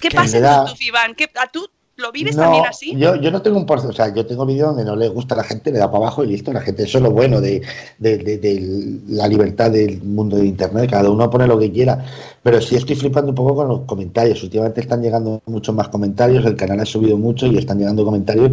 [0.00, 1.14] ¿Qué Que pasa en YouTube, Iván?
[1.14, 2.94] ¿Qué, ¿A tú lo vives No, también así?
[2.96, 5.34] Yo, yo no tengo un porcentaje, o sea, yo tengo vídeos donde no le gusta
[5.34, 7.40] a la gente, le da para abajo y listo, la gente, eso es lo bueno
[7.40, 7.60] de,
[7.98, 12.04] de- de- de la libertad del mundo de Internet, cada uno pone lo que quiera,
[12.42, 16.44] pero sí estoy flipando un poco con los comentarios, últimamente están llegando muchos más comentarios,
[16.46, 18.52] el canal ha subido mucho y están llegando comentarios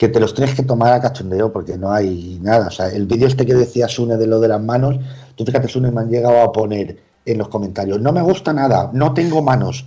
[0.00, 3.04] que te los tienes que tomar a cachondeo porque no hay nada, o sea, el
[3.04, 4.96] vídeo este que decía Sune de lo de las manos,
[5.36, 8.88] tú fíjate Sune me han llegado a poner en los comentarios, no me gusta nada,
[8.94, 9.84] no tengo manos.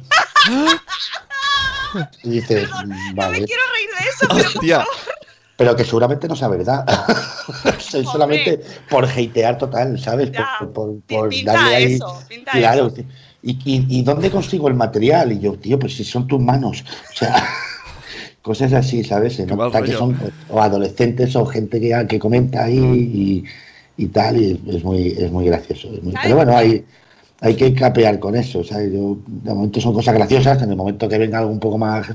[2.24, 3.46] Y dices, No me vale.
[3.46, 4.86] quiero reír de eso, pero Hostia.
[5.58, 6.86] pero que seguramente no sea verdad.
[7.80, 10.32] Solamente por hatear total, ¿sabes?
[10.32, 11.94] Ya, por, por- pi- por pinta darle ahí.
[11.96, 12.88] eso, pinta claro.
[12.88, 12.98] eso.
[13.42, 15.32] ¿Y, y, y dónde consigo el material?
[15.32, 16.84] Y yo, tío, pues si son tus manos.
[17.12, 17.44] O sea,
[18.44, 19.38] cosas así, ¿sabes?
[19.38, 20.16] Se nota que son
[20.50, 25.32] o adolescentes o gente que, que comenta ahí y, y tal, y es, muy, es
[25.32, 25.90] muy gracioso.
[25.92, 26.14] es muy-.
[26.22, 26.86] Pero bueno, hay,
[27.44, 28.64] hay que capear con eso.
[28.64, 28.94] ¿sabes?
[28.94, 32.08] Yo, de momento son cosas graciosas, en el momento que venga algo un poco más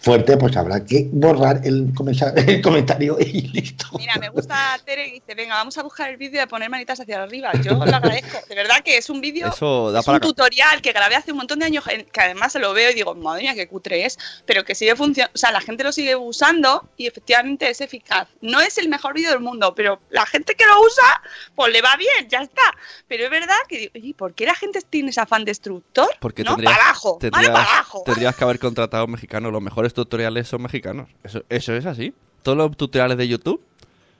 [0.00, 1.92] fuerte, pues habrá que borrar el,
[2.46, 3.86] el comentario y listo.
[3.96, 6.98] Mira, me gusta Tere que dice, venga, vamos a buscar el vídeo de poner manitas
[6.98, 7.52] hacia arriba.
[7.62, 8.38] Yo lo agradezco.
[8.48, 9.58] De verdad que es un vídeo, es
[10.04, 12.90] para un tutorial que grabé hace un montón de años, que además se lo veo
[12.90, 15.84] y digo, madre mía, qué cutre es, pero que sigue funcionando, o sea, la gente
[15.84, 18.26] lo sigue usando y efectivamente es eficaz.
[18.40, 21.22] No es el mejor vídeo del mundo, pero la gente que lo usa,
[21.54, 22.74] pues le va bien, ya está.
[23.06, 26.08] Pero es verdad que digo, oye, ¿por qué la gente tiene ese afán destructor?
[26.18, 28.02] Porque no, tendrías, para abajo, tendrías- para abajo.
[28.04, 29.52] tendrías que haber contratado mexicanos.
[29.52, 31.08] Los mejores tutoriales son mexicanos.
[31.22, 32.12] Eso, eso es así.
[32.42, 33.62] Todos los tutoriales de YouTube.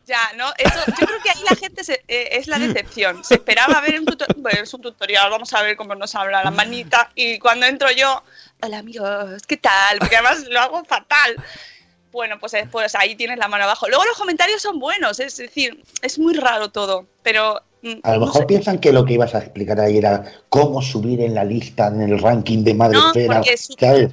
[0.06, 3.22] Ya, no, eso, yo creo que ahí la gente se- eh, es la decepción.
[3.24, 6.42] Se esperaba ver un tutorial, bueno, es un tutorial, vamos a ver cómo nos habla
[6.42, 7.10] la manita.
[7.14, 8.22] Y cuando entro yo,
[8.62, 9.98] hola amigos, ¿qué tal?
[9.98, 11.36] Porque además lo hago fatal.
[12.10, 13.86] Bueno, pues, eh, pues ahí tienes la mano abajo.
[13.86, 17.62] Luego los comentarios son buenos, es decir, es muy raro todo, pero...
[17.82, 18.46] mm, A lo no mejor sé.
[18.46, 22.02] piensan que lo que ibas a explicar ahí era cómo subir en la lista, en
[22.02, 24.10] el ranking de Madre No, porque su- ¿sabes?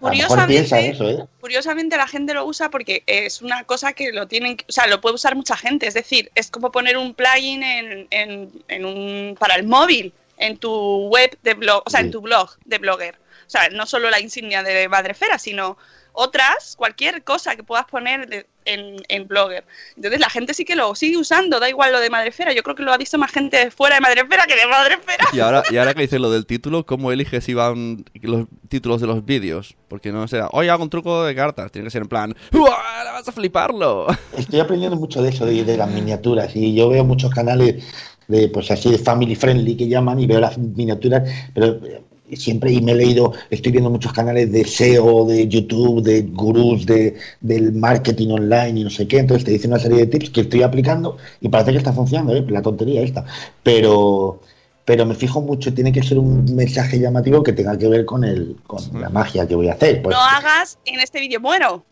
[0.00, 1.24] Curiosamente, eso, ¿eh?
[1.40, 5.00] curiosamente la gente lo usa porque es una cosa que lo tienen, o sea, lo
[5.00, 5.88] puede usar mucha gente.
[5.88, 10.56] Es decir, es como poner un plugin en, en- en un, para el móvil en
[10.56, 13.16] tu web de blog, o sea, en tu blog de blogger.
[13.46, 15.76] O sea, no solo la insignia de Madrefera, sino
[16.20, 19.64] otras, cualquier cosa que puedas poner de- en, en blogger.
[19.96, 22.52] Entonces la gente sí que lo sigue usando, da igual lo de Madrefera.
[22.52, 25.24] Yo creo que lo ha visto más gente fuera de Madrefera que de Madrefera.
[25.32, 29.00] Y ahora, y ahora que dices lo del título, ¿cómo eliges si van los títulos
[29.00, 29.74] de los vídeos?
[29.88, 31.70] Porque no sea, hoy hago un truco de cartas.
[31.72, 34.06] Tiene que ser en plan, ¡Uah, ¡Vas a fliparlo!
[34.36, 36.54] Estoy aprendiendo mucho de eso, de, de las miniaturas.
[36.54, 37.82] Y yo veo muchos canales
[38.26, 41.22] de, pues así, de family friendly que llaman y veo las miniaturas,
[41.54, 42.02] pero eh,
[42.36, 46.86] siempre, y me he leído, estoy viendo muchos canales de SEO, de YouTube, de gurús
[46.86, 49.18] de, del marketing online y no sé qué.
[49.18, 52.36] Entonces te dicen una serie de tips que estoy aplicando y parece que está funcionando,
[52.36, 52.44] ¿eh?
[52.48, 53.24] la tontería esta.
[53.62, 54.40] Pero.
[54.84, 58.24] Pero me fijo mucho, tiene que ser un mensaje llamativo que tenga que ver con
[58.24, 60.00] el con la magia que voy a hacer.
[60.00, 61.84] Pues, No hagas en este vídeo muero.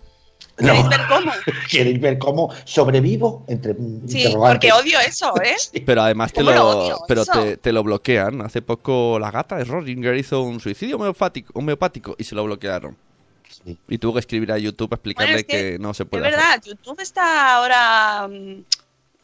[0.58, 0.72] No.
[0.72, 1.32] ¿Queréis ver cómo?
[1.70, 3.44] ¿Queréis ver cómo sobrevivo?
[3.46, 3.74] Entre
[4.06, 5.54] Sí, porque odio eso, ¿eh?
[5.86, 6.98] Pero además te ¿Cómo lo lo, odio?
[7.06, 7.32] pero Eso.
[7.32, 8.40] te, te lo bloquean.
[8.40, 12.96] Hace poco la gata de Rodinger hizo un suicidio homeopático, homeopático y se lo bloquearon.
[13.64, 13.78] Sí.
[13.88, 16.08] Y tuvo que escribir a YouTube a explicarle Bueno, es que, que no se Es
[16.08, 16.38] puede hacer.
[16.38, 18.64] verdad, YouTube está ahora mm,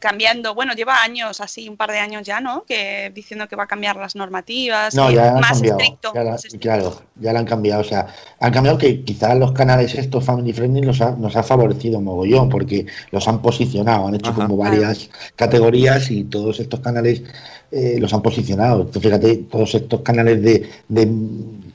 [0.03, 2.65] cambiando, bueno, lleva años, así un par de años ya, ¿no?
[2.65, 5.79] Que diciendo que va a cambiar las normativas, No, ya más cambiado.
[5.79, 6.11] estricto.
[6.13, 6.63] ya la- más estricto.
[6.67, 7.79] claro, ya la han cambiado.
[7.81, 8.07] O sea,
[8.41, 12.49] han cambiado que quizás los canales estos family friendly nos ha, nos ha favorecido mogollón
[12.49, 14.41] porque los han posicionado, han hecho Ajá.
[14.41, 17.23] como varias categorías y todos estos canales
[17.71, 18.85] eh, los han posicionado.
[18.91, 21.07] Fíjate, todos estos canales de, de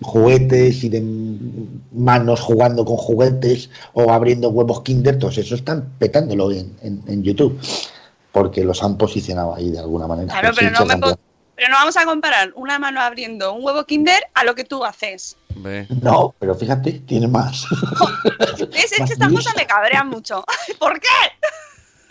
[0.02, 1.00] juguetes y de
[1.92, 7.22] manos jugando con juguetes o abriendo huevos Kinder, todos eso están petándolo en, en- en
[7.22, 7.58] YouTube
[8.38, 10.33] porque los han posicionado ahí de alguna manera.
[10.33, 10.96] Claro, pero no, me
[11.59, 15.37] pero vamos a comparar una mano abriendo un huevo Kinder a lo que tú haces.
[15.57, 15.88] Ve.
[16.03, 17.66] No, pero fíjate, tiene más.
[18.74, 19.51] Es, es Más que estas lista.
[19.51, 20.44] cosas me cabrean mucho.
[20.79, 21.09] ¿Por qué?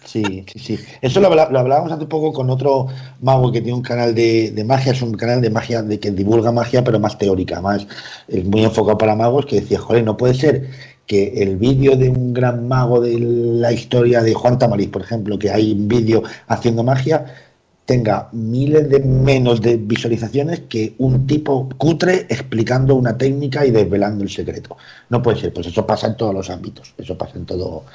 [0.04, 0.80] Sí, sí, sí.
[1.02, 2.88] Eso lo, hablábamos hace poco con otro
[3.22, 6.12] mago que tiene un canal de, de magia, es un canal de magia de que
[6.12, 7.88] divulga magia, pero más teórica, más
[8.28, 10.70] es muy enfocado para magos, que decía, joder, no puede ser
[11.08, 15.40] que el vídeo de un gran mago de la historia de Juan Tamariz, por ejemplo,
[15.40, 17.26] que hay un vídeo haciendo magia,
[17.86, 24.26] tenga miles de menos de visualizaciones que un tipo cutre explicando una técnica y desvelando
[24.26, 24.76] el secreto.
[25.10, 27.86] No puede ser, pues eso pasa en todos los ámbitos, eso pasa en todo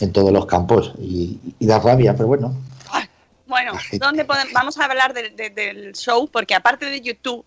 [0.00, 2.54] en todos los campos y, y da rabia, pero bueno,
[3.48, 3.72] Bueno.
[3.98, 6.28] ¿dónde podem- vamos a hablar de- de- del show?
[6.30, 7.44] Porque aparte de YouTube,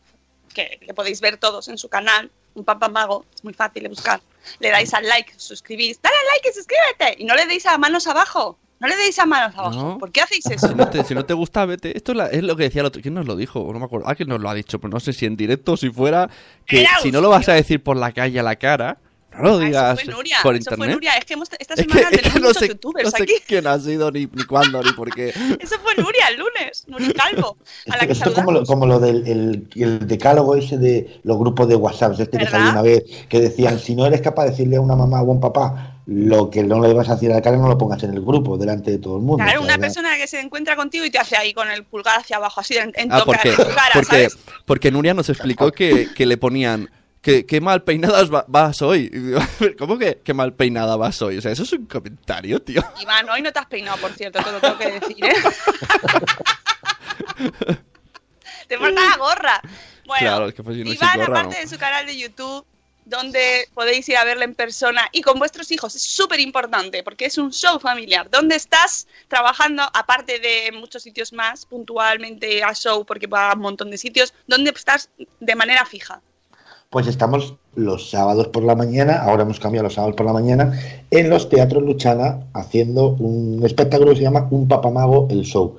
[0.53, 3.89] que le podéis ver todos en su canal, un papá mago, es muy fácil de
[3.89, 4.21] buscar.
[4.59, 7.21] Le dais al like, suscribís, dale al like y suscríbete.
[7.23, 8.57] Y no le deis a manos abajo.
[8.79, 9.75] No le deis a manos abajo.
[9.79, 9.97] No.
[9.99, 10.67] ¿Por qué hacéis eso?
[10.69, 11.95] Si no, te, si no te gusta, vete.
[11.95, 12.99] Esto es, la- es lo que decía el otro.
[13.01, 13.69] ¿Quién nos lo dijo?
[13.71, 14.07] No me acuerdo.
[14.09, 16.29] Ah, que nos lo ha dicho, pero no sé si en directo o si fuera.
[16.65, 18.97] Que si no lo vas a decir por la calle a la cara,
[19.37, 20.95] no lo Ah, digas eso fue Nuria, por eso fue internet.
[20.95, 21.11] Nuria.
[21.13, 23.11] Es que hemos- esta Es que, semana es que tenemos no muchos sé, youtubers no
[23.11, 23.33] sé aquí.
[23.47, 25.29] quién ha sido, ni, ni cuándo, ni por qué.
[25.59, 28.65] Eso fue Nuria el lunes, Nuria Calvo, a la esto, que esto es como lo,
[28.65, 32.71] como lo del el, el decálogo ese de los grupos de WhatsApp, este que salió
[32.71, 35.33] una vez, que decían, si no eres capaz de decirle a una mamá o a
[35.33, 38.03] un papá lo que no le vas a decir a la cara, no lo pongas
[38.03, 39.43] en el grupo, delante de todo el mundo.
[39.43, 41.83] Claro, O sea, una persona que se encuentra contigo y te hace ahí con el
[41.85, 44.37] pulgar hacia abajo, así en, en Ah, tocar porque, tu cara, porque, ¿sabes?
[44.65, 46.89] porque Nuria nos explicó que, que le ponían
[47.21, 49.09] qué, qué mal peinadas va- vas hoy.
[49.09, 49.39] Digo,
[49.79, 51.37] ¿Cómo que qué mal peinada vas hoy?
[51.37, 52.83] O sea, eso es un comentario, tío.
[53.01, 55.33] Iván, hoy no te has peinado, por cierto, te lo tengo que decir, ¿eh?
[58.67, 59.61] te falta la gorra.
[60.05, 61.61] Bueno, Claro, es que pues si no Iván, gorra, aparte no.
[61.61, 62.65] de su canal de YouTube,
[63.05, 67.25] donde podéis ir a verle en persona y con vuestros hijos, es súper importante porque
[67.25, 68.29] es un show familiar.
[68.29, 73.61] ¿Dónde estás trabajando, aparte de muchos sitios más, puntualmente a show, porque va a un
[73.61, 76.21] montón de sitios, ¿dónde estás de manera fija?
[76.91, 80.77] Pues estamos los sábados por la mañana, ahora hemos cambiado los sábados por la mañana,
[81.09, 85.77] en los teatros Luchana haciendo un espectáculo que se llama Un Papamago el Show,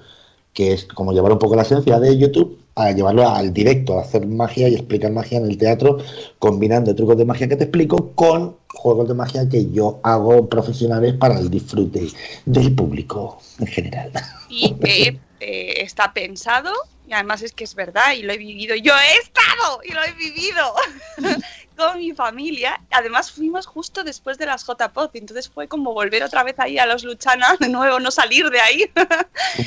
[0.54, 4.00] que es como llevar un poco la esencia de YouTube a llevarlo al directo, a
[4.00, 5.98] hacer magia y explicar magia en el teatro,
[6.38, 11.12] combinando trucos de magia que te explico con juegos de magia que yo hago profesionales
[11.12, 12.08] para el disfrute
[12.46, 14.12] del público en general.
[14.48, 16.70] y que eh, está pensado
[17.12, 18.74] y además es que es verdad y lo he vivido.
[18.74, 20.74] Yo he estado y lo he vivido
[21.76, 22.80] con mi familia.
[22.90, 26.86] Además fuimos justo después de las JPOD, entonces fue como volver otra vez ahí a
[26.86, 28.84] los Luchana, de nuevo, no salir de ahí.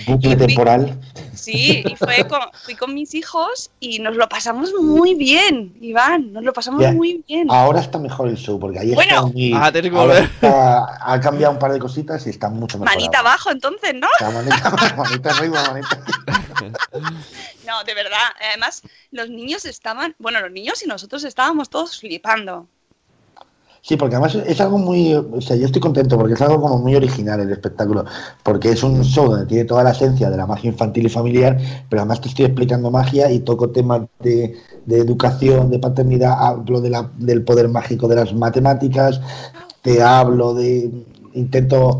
[0.07, 0.99] Un bucle temporal.
[1.33, 6.31] Sí, y fue con, fui con mis hijos y nos lo pasamos muy bien, Iván,
[6.33, 6.91] nos lo pasamos Ya.
[6.93, 7.47] muy bien.
[7.51, 9.15] Ahora está mejor el show, porque ahí Bueno.
[9.15, 9.51] está muy...
[9.53, 10.29] Ah, tienes que ahora volver.
[10.29, 12.95] está- ha cambiado un par de cositas y está mucho mejor.
[12.95, 13.31] Manita ahora.
[13.31, 14.07] abajo entonces, ¿no?
[14.21, 16.03] La manita, manita arriba, manita.
[17.67, 18.19] No, de verdad.
[18.49, 22.67] Además, los niños estaban, bueno, los niños y nosotros estábamos todos flipando.
[23.87, 26.79] Sí, porque además es algo muy, o sea, yo estoy contento porque es algo como
[26.79, 28.03] muy original el espectáculo,
[28.41, 31.59] porque es un show donde tiene toda la esencia de la magia infantil y familiar,
[31.87, 36.81] pero además te estoy explicando magia y toco temas de, de educación, de paternidad, hablo
[36.81, 39.21] de la, del poder mágico de las matemáticas,
[39.83, 40.89] te hablo de,
[41.35, 41.99] intento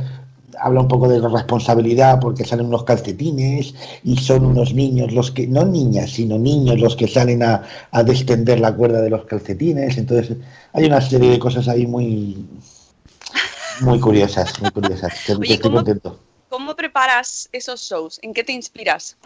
[0.60, 5.48] habla un poco de responsabilidad porque salen unos calcetines y son unos niños los que,
[5.48, 9.98] no niñas, sino niños los que salen a, a descender la cuerda de los calcetines.
[9.98, 10.38] Entonces
[10.74, 12.46] hay una serie de cosas ahí muy,
[13.82, 15.14] muy curiosas, muy curiosas.
[15.30, 16.20] Oye, estoy ¿cómo- contento.
[16.50, 18.20] ¿Cómo preparas esos shows?
[18.22, 19.18] ¿En qué te inspiras?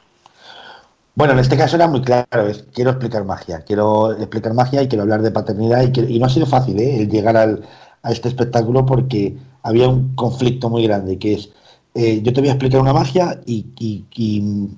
[1.15, 4.87] Bueno, en este caso era muy claro, es, quiero explicar magia, quiero explicar magia y
[4.87, 7.01] quiero hablar de paternidad y, quiero- y no ha sido fácil ¿eh?
[7.01, 7.61] el llegar al,
[8.03, 11.49] a este espectáculo porque había un conflicto muy grande que es,
[11.95, 14.75] eh, yo te voy a explicar una magia y, y- y, mm,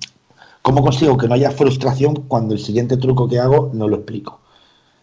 [0.62, 4.40] cómo consigo que no haya frustración cuando el siguiente truco que hago no lo explico.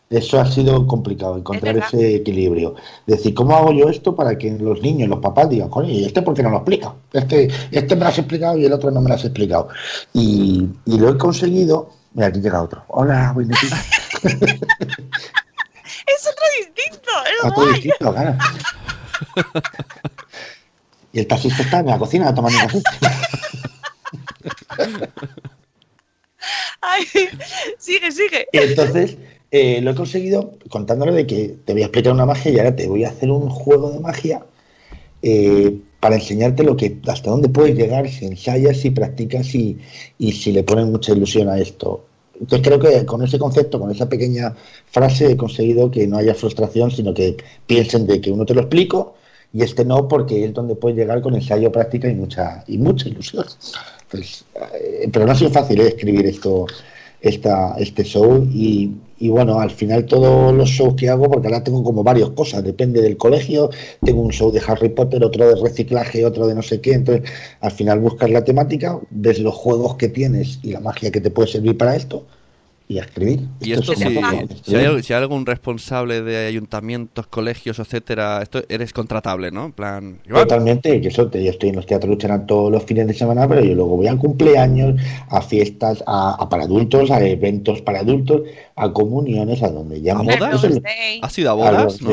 [0.10, 2.74] Eso ha sido complicado, encontrar ese equilibrio.
[3.06, 6.24] Decir, ¿cómo hago yo esto para que los niños, los papás digan, coño, ¿y este
[6.24, 6.96] por qué no lo explica?
[7.14, 9.68] Este, este me lo has explicado y el otro no me lo has explicado.
[10.14, 11.90] Y, y lo he conseguido.
[12.16, 12.82] Mira, aquí llega otro.
[12.88, 13.86] Hola, buenos días.
[16.16, 17.74] Es otro distinto, es Otro guay.
[17.74, 18.38] distinto, claro.
[21.12, 23.10] Y el taxista está en la cocina tomando un café.
[26.82, 27.04] Ay,
[27.78, 28.48] sigue, sigue.
[28.52, 29.18] Y entonces
[29.52, 32.76] eh, lo he conseguido contándole de que te voy a explicar una magia y ahora
[32.76, 34.46] te voy a hacer un juego de magia
[35.22, 39.80] eh, para enseñarte lo que hasta dónde puedes llegar si ensayas, si practicas y,
[40.18, 42.06] y si le pones mucha ilusión a esto.
[42.40, 44.56] Entonces creo que con ese concepto, con esa pequeña
[44.92, 48.62] frase he conseguido que no haya frustración, sino que piensen de que uno te lo
[48.62, 49.16] explico
[49.54, 53.10] y este no, porque es donde puedes llegar con ensayo, práctica y mucha y mucha
[53.10, 53.46] ilusión.
[54.10, 56.68] Pues, eh, pero no ha sido fácil eh, escribir esto,
[57.22, 61.64] esta, este show y, y bueno, al final todos los shows que hago, porque ahora
[61.64, 63.70] tengo como varias cosas, depende del colegio,
[64.04, 67.30] tengo un show de Harry Potter, otro de reciclaje, otro de no sé qué, entonces
[67.60, 71.32] al final buscas la temática, ves los juegos que tienes y la magia que te
[71.32, 72.26] puede servir para esto
[72.92, 73.42] y a escribir.
[73.62, 78.94] Y esto es si, hay, si hay algún responsable de ayuntamientos, colegios, etcétera, esto eres
[78.94, 79.66] contratable, ¿no?
[79.68, 83.06] En plan, Totalmente, que eso, te- yo estoy en los teatros Lucharán todos los fines
[83.06, 85.00] de semana, pero yo luego voy a cumpleaños,
[85.30, 88.42] a fiestas, a, a para adultos, a eventos para adultos,
[88.76, 90.56] a comuniones, a donde ya ¿A bodas?
[90.56, 91.20] eso es- Birthday.
[91.22, 92.10] ¿has ido a a bodas, los no?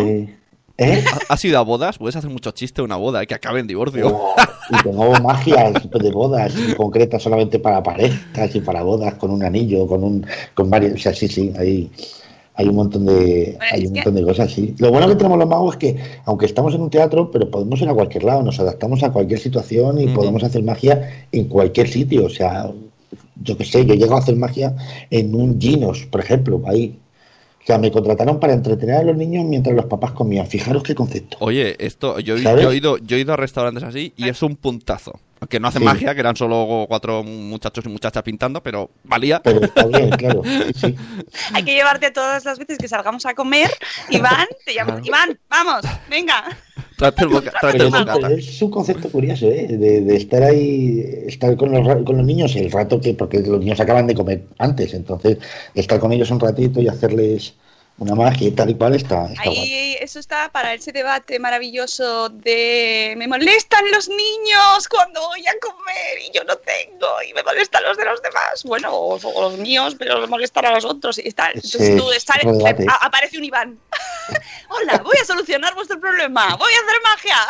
[0.79, 1.03] ¿Eh?
[1.11, 1.97] ¿Ha- ¿Has ido a bodas?
[1.99, 4.09] Puedes hacer muchos chistes de una boda, eh, que acabe en divorcio.
[4.09, 4.35] Oh,
[4.71, 9.87] y tengo magia de bodas concretas solamente para parejas y para bodas con un anillo,
[9.87, 11.91] con un con varios, o sea, sí, sí, hay
[12.59, 14.75] hay un montón de Bueno, hay un que- montón de cosas, sí.
[14.79, 17.81] Lo bueno que tenemos los magos es que aunque estamos en un teatro, pero podemos
[17.83, 21.87] ir a cualquier lado, nos adaptamos a cualquier situación y podemos hacer magia en cualquier
[21.89, 22.71] sitio, o sea,
[23.43, 24.75] yo qué sé, yo llego a hacer magia
[25.11, 26.99] en un Ginos, por ejemplo, ahí.
[27.67, 30.47] O sea, me contrataron para entretener a los niños mientras los papás comían.
[30.47, 31.37] Fijaros qué concepto.
[31.41, 32.63] Oye, esto, yo, he- ¿Sabes?
[32.63, 35.19] yo he ido, yo he ido a restaurantes así y es un puntazo.
[35.41, 35.85] Aunque no hacen Sí.
[35.85, 39.43] magia, que eran solo cuatro muchachos y muchachas pintando, pero valía.
[39.43, 40.43] Pero está bien, claro.
[40.77, 40.95] Sí.
[41.55, 43.69] Hay que llevarte todas las veces que salgamos a comer.
[44.11, 44.93] Iván, te llamo.
[44.93, 45.05] Claro.
[45.05, 46.45] Iván, vamos, venga.
[47.19, 49.67] El, boca, Pero es, un concepto curioso, ¿eh?
[49.69, 53.41] De, de estar ahí, estar con los, ra- con los niños el rato que, porque
[53.41, 55.37] los niños acaban de comer antes, entonces
[55.75, 57.53] estar con ellos un ratito y hacerles
[57.99, 59.57] una magia y tal y cual está, está guay.
[59.59, 65.55] Ahí eso está para ese debate maravilloso de me molestan los niños cuando voy a
[65.61, 68.63] comer y yo no tengo y me molestan los de los demás.
[68.65, 71.53] Bueno, o, o los míos, pero les molestan a los otros y tal.
[71.55, 72.11] Entonces Ese tú
[72.91, 73.79] a- aparece un Iván.
[74.69, 76.55] Hola, voy a solucionar vuestro problema.
[76.57, 77.47] Voy a hacer magia.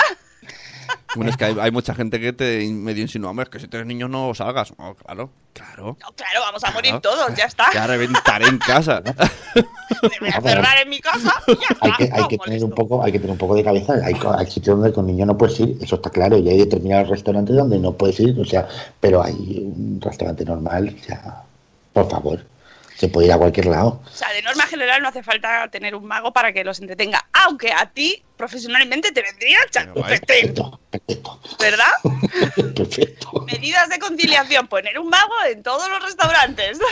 [1.15, 3.69] Bueno, es que hay, hay mucha gente que te medio insinúa, "Hombre, es que si
[3.69, 4.73] tienes niños no salgas.
[4.77, 5.97] Oh, claro, claro.
[6.01, 7.01] No, claro, vamos a morir claro.
[7.01, 7.73] todos, ya está.
[7.73, 9.03] Ya reventaré en casa.
[10.03, 11.87] Me voy a cerrar en mi casa y ya está.
[11.87, 13.95] Hay que, hay No que tener un poco, hay que tener un poco de cabeza.
[14.05, 16.37] Hay, hay sitios donde con niños no puedes ir, eso está claro.
[16.37, 18.69] Y hay determinados restaurantes donde no puedes ir, o sea,
[19.01, 21.43] pero hay un restaurante normal, o sea,
[21.93, 22.45] por favor,
[22.97, 24.01] se puede ir a cualquier lado.
[24.05, 27.29] O sea, de norma general no hace falta tener un mago para que los entretenga,
[27.33, 31.93] aunque a ti profesionalmente te vendría chapetén, Perfecto, perfecto, ¿verdad?
[32.75, 33.47] perfecto.
[33.47, 36.79] Medidas de conciliación, poner un mago en todos los restaurantes.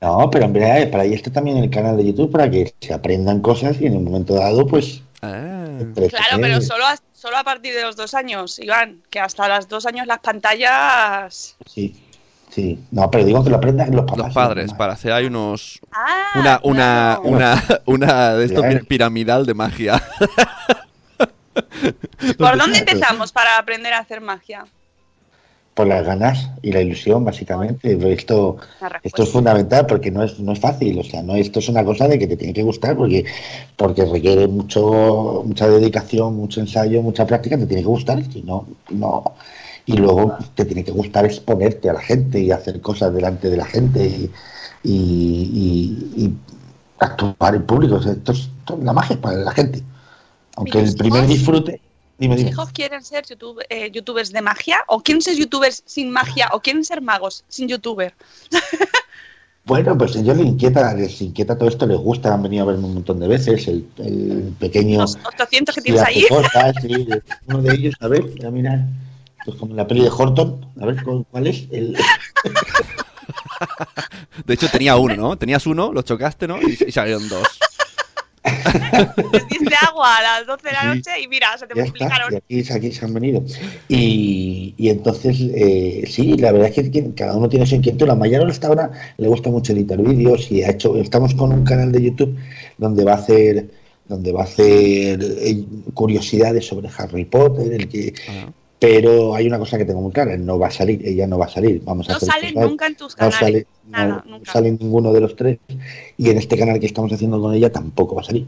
[0.00, 2.94] No, pero hombre, eh, para ahí está también el canal de YouTube para que se
[2.94, 5.02] aprendan cosas y en un momento dado, pues.
[5.22, 5.66] Ah.
[5.94, 9.68] Claro, pero solo a, solo a partir de los dos años, Iván, que hasta los
[9.68, 11.56] dos años las pantallas...
[11.66, 11.96] Sí,
[12.50, 12.78] sí.
[12.90, 14.26] No, pero digo que lo aprendan los papás.
[14.26, 15.80] Los padres, para hacer hay unos...
[15.92, 18.84] Ah, Una, una, una, una de esto Bien.
[18.86, 20.02] piramidal de magia.
[22.38, 24.66] ¿Por dónde empezamos para aprender a hacer magia?
[25.74, 27.96] Por las ganas y la ilusión, básicamente.
[28.12, 28.56] Esto,
[29.02, 30.98] esto es fundamental porque no es, no es fácil.
[30.98, 33.24] O sea, no esto es una cosa de que te tiene que gustar porque,
[33.76, 37.56] porque requiere mucho, mucha dedicación, mucho ensayo, mucha práctica.
[37.56, 38.20] Te tiene que gustar.
[38.24, 39.22] Si no, no.
[39.88, 43.56] Y luego te tiene que gustar exponerte a la gente y hacer cosas delante de
[43.56, 44.30] la gente y,
[44.84, 45.50] y-
[46.14, 46.34] y- y
[46.98, 47.96] actuar en público.
[47.96, 49.82] O sea, esto es, esto es la magia es para la gente.
[50.56, 51.80] Aunque Mis el primer disfrute.
[52.18, 52.50] Dime, ¿Tus dime.
[52.50, 54.78] hijos quieren ser YouTube- eh, youtubers de magia?
[54.88, 56.50] ¿O quieren ser youtubers sin magia?
[56.52, 58.12] ¿O quieren ser magos sin youtuber?
[59.64, 62.66] Bueno, pues a ellos les inquieta, les inquieta todo esto, les gusta, han venido a
[62.68, 65.00] verme un montón de veces, el, el pequeño...
[65.00, 66.24] Los 800 que tienes ahí.
[66.26, 67.06] cosas, sí,
[67.48, 68.86] uno de ellos, a ver, a mirar,
[69.44, 71.96] pues como la peli de Horton, a ver ¿cuál- cuál es, el,
[74.46, 75.36] De hecho, tenía uno, ¿no?
[75.36, 76.58] Tenías uno, lo chocaste, ¿no?
[76.62, 77.46] Y, y salieron dos.
[79.32, 82.08] Les diste agua a las 12 de la noche y mira, se te ya está,
[82.48, 83.44] y aquí, aquí se han venido.
[83.88, 88.08] Y, y entonces, eh, sí, la verdad es que cada uno tiene su inquietud.
[88.08, 91.64] A Mayaro hasta ahora le gusta mucho editar vídeos y ha hecho, estamos con un
[91.64, 92.38] canal de YouTube
[92.78, 93.70] donde va a hacer
[94.06, 98.50] donde va a hacer eh, curiosidades sobre Harry Potter, el que Ah.
[98.78, 101.46] Pero hay una cosa que tengo muy clara, no va a salir, ella no va
[101.46, 101.82] a salir.
[101.84, 103.38] Vamos a No salen nunca en tus no canales.
[103.40, 104.52] sale, Nada, no nunca.
[104.52, 105.58] sale ninguno de los tres
[106.16, 108.46] y en este canal que estamos haciendo con ella tampoco va a salir.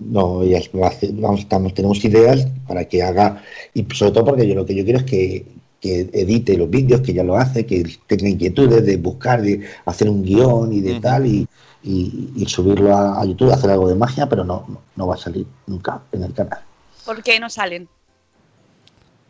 [0.00, 3.42] No, ella va a hacer- vamos, estamos, tenemos ideas para que haga
[3.74, 5.44] y sobre todo porque yo lo que yo quiero es que,
[5.80, 10.08] que edite los vídeos, que ya lo hace, que tenga inquietudes de buscar, de hacer
[10.08, 11.46] un guion y de tal y,
[11.82, 15.14] y- y subirlo a, a YouTube, hacer algo de magia, pero no, no, no va
[15.14, 16.60] a salir nunca en el canal.
[17.04, 17.88] ¿Por qué no salen?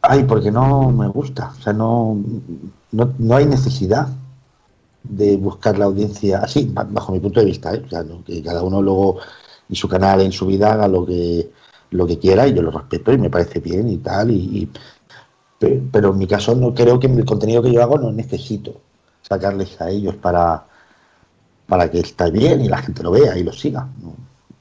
[0.02, 1.52] Ay, porque no me gusta.
[1.58, 2.16] O sea, no,
[2.92, 4.08] no, no hay necesidad
[5.02, 7.74] de buscar la audiencia así, ba- bajo mi punto de vista.
[7.74, 7.82] ¿eh?
[7.86, 9.18] O sea, que cada uno luego
[9.68, 11.50] en su canal, en su vida, haga lo que,
[11.92, 14.30] lo que quiera y yo lo respeto y me parece bien y tal.
[14.30, 14.70] Y, y-
[15.58, 18.80] pe- pero en mi caso no creo que el contenido que yo hago no necesito
[19.22, 20.66] sacarles a ellos para,
[21.66, 23.86] para que esté bien y la gente lo vea y lo siga.
[24.02, 24.14] No,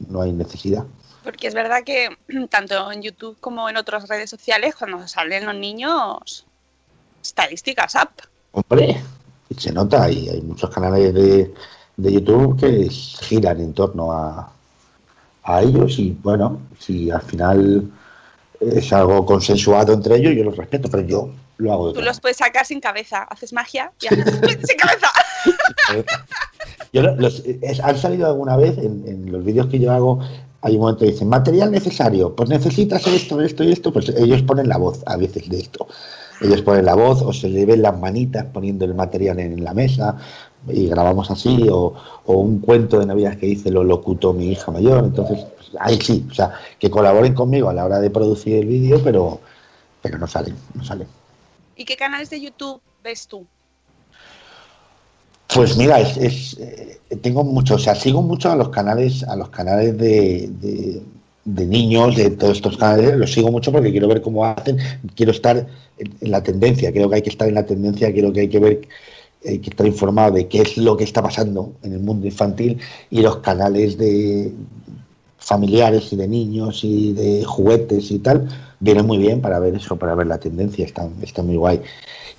[0.10, 0.86] no hay necesidad.
[1.28, 2.08] Porque es verdad que
[2.50, 6.46] tanto en YouTube como en otras redes sociales, cuando salen los niños,
[7.22, 8.10] estadísticas up.
[8.54, 9.02] Hombre,
[9.58, 11.54] se nota y hay muchos canales de,
[11.98, 14.54] de YouTube que giran en torno a,
[15.44, 17.92] a ellos y bueno, si al final
[18.62, 22.22] es algo consensuado entre ellos, yo los respeto, pero yo lo hago de Tú los
[22.22, 23.24] puedes sacar sin cabeza.
[23.24, 24.24] Haces magia y haces
[24.64, 25.12] sin cabeza.
[26.94, 30.22] Yo los- es- han salido alguna vez en, en los vídeos que yo hago,
[30.62, 34.42] hay un momento que dicen, material necesario, pues necesitas esto, esto y esto, pues ellos
[34.42, 35.88] ponen la voz a veces de esto.
[36.42, 39.74] Ellos ponen la voz o se le ven las manitas poniendo el material en la
[39.74, 40.18] mesa
[40.68, 41.94] y grabamos así, o,
[42.26, 45.04] o un cuento de Navidad que dice lo locutó mi hija mayor.
[45.04, 48.68] Entonces, pues, ahí sí, o sea, que colaboren conmigo a la hora de producir el
[48.68, 49.40] vídeo, pero,
[50.02, 51.08] pero no salen, no salen.
[51.76, 53.46] ¿Y qué canales de YouTube ves tú?
[55.54, 59.36] Pues mira, es, es, eh, tengo mucho, o sea, sigo mucho a los canales, a
[59.36, 60.50] los canales de,
[61.46, 64.78] de, niños, de todos estos canales, los sigo mucho porque quiero ver cómo hacen,
[65.16, 65.66] quiero estar
[65.98, 68.60] en, la tendencia, creo que hay que estar en la tendencia, creo que hay que
[68.60, 68.82] ver,
[69.42, 72.80] que estar informado de qué es lo que está pasando en el mundo infantil
[73.10, 74.52] y los canales de
[75.38, 78.50] familiares y de niños y de juguetes y tal,
[78.82, 81.80] viene muy bien para ver eso, para ver la tendencia, está, está muy guay.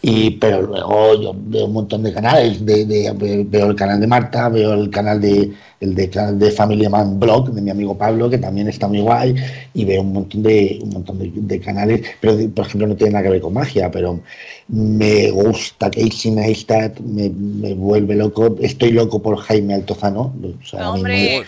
[0.01, 4.07] Y, pero luego yo veo un montón de canales, de, de- veo el canal de
[4.07, 7.97] Marta, veo el canal de el de, canal de Family Man Blog de mi amigo
[7.97, 9.35] Pablo, que también está muy guay,
[9.75, 12.97] y veo un montón de un montón de, de canales, pero de- por ejemplo no
[12.97, 14.21] tiene nada que ver con magia, pero
[14.69, 20.33] me gusta Casey Neistat, me, me vuelve loco, estoy loco por Jaime Altozano,
[20.63, 21.43] o sea, No, hombre,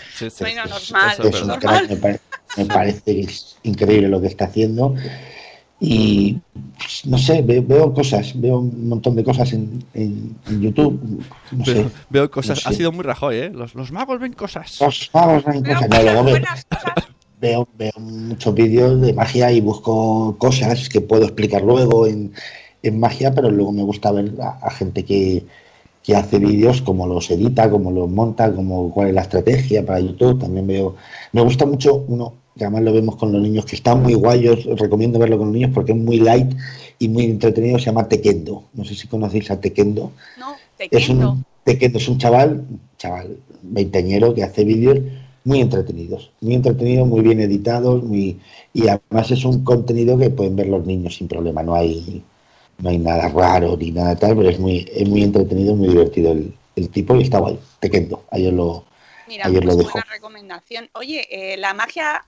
[0.67, 1.47] normal, es verdad.
[1.49, 1.59] normal.
[1.61, 2.21] crack, me, pare-
[2.57, 4.95] me parece que es increíble lo que está haciendo
[5.81, 6.39] y
[6.79, 11.01] pues, no sé, ve- veo, cosas, veo un montón de cosas en, en- en YouTube,
[11.53, 11.75] no sé.
[11.75, 12.59] Veo, veo cosas.
[12.59, 12.69] no sé.
[12.69, 13.51] Ha sido muy Rajoy, ¿eh?
[13.51, 14.77] Los, los magos ven cosas.
[14.79, 15.89] Pues, vamos, ven cosas.
[15.89, 16.37] No, luego veo,
[17.41, 22.33] veo, veo muchos vídeos de magia y busco cosas que puedo explicar luego en,
[22.83, 25.45] en magia, pero luego me gusta ver a, a gente que,
[26.03, 30.01] que hace vídeos, cómo los edita, cómo los monta, cómo, cuál es la estrategia para
[30.01, 30.39] YouTube.
[30.41, 30.97] También veo,
[31.33, 34.43] me gusta mucho uno, que además lo vemos con los niños, que está muy guay,
[34.43, 36.53] yo os recomiendo verlo con los niños porque es muy light
[36.99, 38.65] y muy entretenido, se llama Tequendo.
[38.75, 40.13] No sé si conocéis a Tequendo.
[40.39, 42.65] No, te Es un, Tequendo es un chaval,
[42.99, 44.99] chaval veinteañero que hace vídeos
[45.45, 48.39] muy entretenidos, muy entretenidos, muy bien editados, muy
[48.75, 52.23] y además es un contenido que pueden ver los niños sin problema, no hay
[52.79, 56.33] no hay nada raro ni nada tal, pero es muy es muy entretenido, muy divertido
[56.33, 57.59] el, el tipo y está guay.
[57.79, 58.85] Tequendo, ahí os lo
[59.29, 59.93] Mira, Ayer pues lo dejo.
[59.93, 60.91] buena recomendación.
[60.95, 62.25] Oye, eh, la magia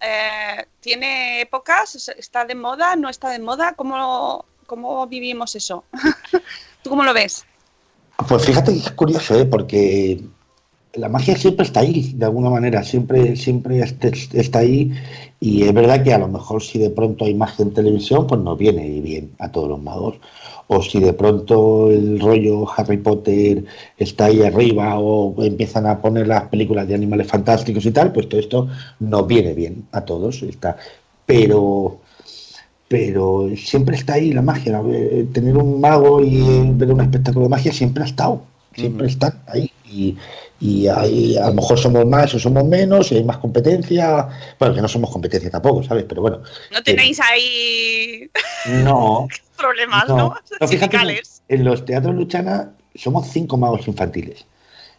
[0.00, 3.74] eh, tiene épocas, está de moda, no está de moda.
[3.74, 5.84] ¿Cómo, cómo vivimos eso?
[6.82, 7.44] ¿Tú cómo lo ves?
[8.28, 9.44] Pues fíjate que es curioso, ¿eh?
[9.44, 10.22] porque
[10.94, 14.92] la magia siempre está ahí, de alguna manera, siempre, siempre está ahí.
[15.40, 18.40] Y es verdad que a lo mejor si de pronto hay magia en televisión, pues
[18.40, 20.16] no viene bien a todos los magos.
[20.68, 23.64] O si de pronto el rollo Harry Potter
[23.96, 28.28] está ahí arriba o empiezan a poner las películas de animales fantásticos y tal, pues
[28.28, 28.68] todo esto
[29.00, 30.42] no viene bien a todos.
[30.42, 30.76] Está.
[31.24, 31.98] Pero
[32.88, 34.80] pero siempre está ahí la magia.
[34.86, 38.42] Eh, Tener un mago y ver un espectáculo de magia siempre ha estado,
[38.76, 39.70] siempre están ahí.
[39.84, 40.16] Y,
[40.60, 44.28] y ahí a lo mejor somos más o somos menos, y hay más competencia.
[44.58, 46.04] Bueno, que no somos competencia tampoco, ¿sabes?
[46.08, 48.30] Pero bueno, ¿No tenéis ahí
[48.82, 49.28] no.
[49.56, 50.16] problemas, no?
[50.16, 50.34] no.
[50.60, 51.42] No, fíjate que Sindicales.
[51.48, 54.44] en los teatros Luchana somos cinco magos infantiles.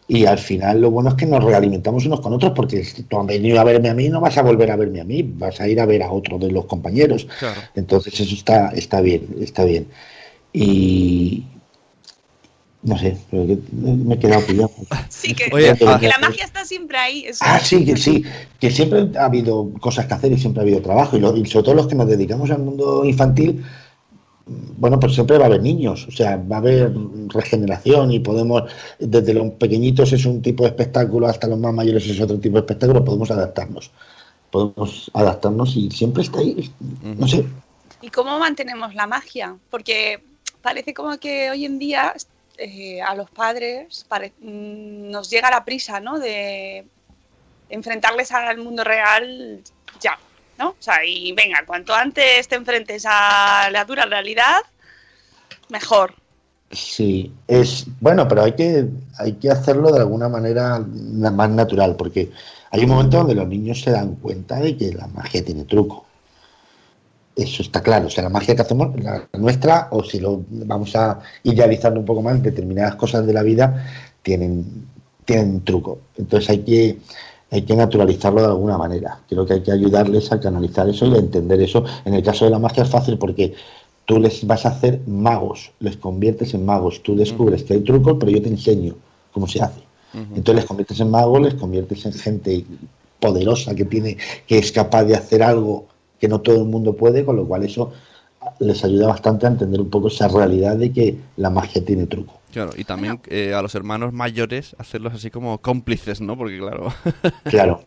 [0.09, 3.19] Y al final lo bueno es que nos realimentamos unos con otros, porque si tú
[3.19, 5.59] has venido a verme a mí, no vas a volver a verme a mí, vas
[5.59, 7.27] a ir a ver a otro de los compañeros.
[7.39, 7.59] Claro.
[7.75, 9.87] Entonces eso está, está bien, está bien.
[10.53, 11.43] Y
[12.83, 14.71] no sé, pero me he quedado pillado.
[15.09, 17.25] Sí, que, Oye, que ah, la magia está siempre ahí.
[17.25, 18.23] eso Ah, sí, que sí,
[18.59, 21.17] que siempre ha habido cosas que hacer y siempre ha habido trabajo.
[21.17, 23.63] Y, lo- y sobre todo los que nos dedicamos al mundo infantil,
[24.77, 26.93] bueno, pues siempre va a haber niños, o sea, va a haber
[27.29, 28.63] regeneración y podemos,
[28.99, 32.53] desde los pequeñitos es un tipo de espectáculo hasta los más mayores es otro tipo
[32.55, 33.91] de espectáculo, podemos adaptarnos.
[34.51, 36.71] Podemos adaptarnos y siempre está ahí,
[37.17, 37.43] no sé.
[38.01, 39.57] ¿Y cómo mantenemos la magia?
[39.69, 40.23] Porque
[40.61, 42.13] parece como que hoy en día
[42.57, 44.05] eh, a los padres
[44.39, 46.19] mm, nos llega la prisa, ¿no?
[46.19, 46.85] De
[47.69, 49.61] enfrentarles al mundo real
[49.99, 50.17] ya,
[50.57, 50.69] ¿no?
[50.69, 54.61] O sea, y venga, cuanto antes te enfrentes a la dura realidad,
[55.69, 56.15] mejor.
[56.71, 58.87] Sí, es bueno, pero hay que,
[59.19, 62.31] hay que hacerlo de alguna manera más natural, porque
[62.71, 66.06] hay un momento donde los niños se dan cuenta de que la magia tiene truco.
[67.37, 68.07] Eso está claro.
[68.07, 72.05] O sea, la magia que hacemos, la nuestra, o si lo vamos a idealizando un
[72.05, 73.85] poco más, determinadas cosas de la vida
[74.23, 74.87] tienen,
[75.23, 75.99] tienen truco.
[76.17, 76.97] Entonces hay que,
[77.51, 79.19] hay que naturalizarlo de alguna manera.
[79.29, 81.85] Creo que hay que ayudarles a canalizar eso y a entender eso.
[82.05, 83.53] En el caso de la magia es fácil porque
[84.05, 87.03] tú les vas a hacer magos, les conviertes en magos.
[87.03, 88.95] Tú descubres que hay trucos, pero yo te enseño
[89.31, 89.81] cómo se hace.
[90.13, 92.65] Entonces les conviertes en magos, les conviertes en gente
[93.19, 94.17] poderosa que tiene,
[94.47, 95.85] que es capaz de hacer algo
[96.19, 97.91] que no todo el mundo puede, con lo cual eso
[98.59, 102.33] les ayuda bastante a entender un poco esa realidad de que la magia tiene truco.
[102.51, 106.37] Claro, y también eh, a los hermanos mayores hacerlos así como cómplices, ¿no?
[106.37, 106.93] Porque claro,
[107.43, 107.83] Claro,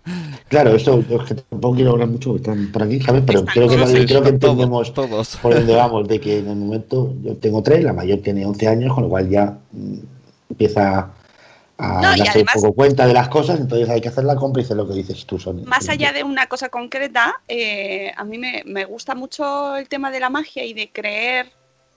[0.49, 3.23] claro, eso es que tampoco quiero hablar mucho, porque están por aquí, ¿sabes?
[3.27, 5.37] Pero creo que, todos, creo que entendemos todos.
[5.39, 8.69] por dónde vamos, de que en el momento yo tengo tres, la mayor tiene 11
[8.69, 9.95] años, con lo cual ya mm,
[10.51, 11.11] empieza
[11.81, 14.37] a No, y darse además- poco cuenta de las cosas, entonces hay que hacer la
[14.37, 15.65] cómplice, lo que dices tú, Sonia.
[15.67, 20.11] Más allá de una cosa concreta, eh, a mí me, me gusta mucho el tema
[20.11, 21.51] de la magia y de creer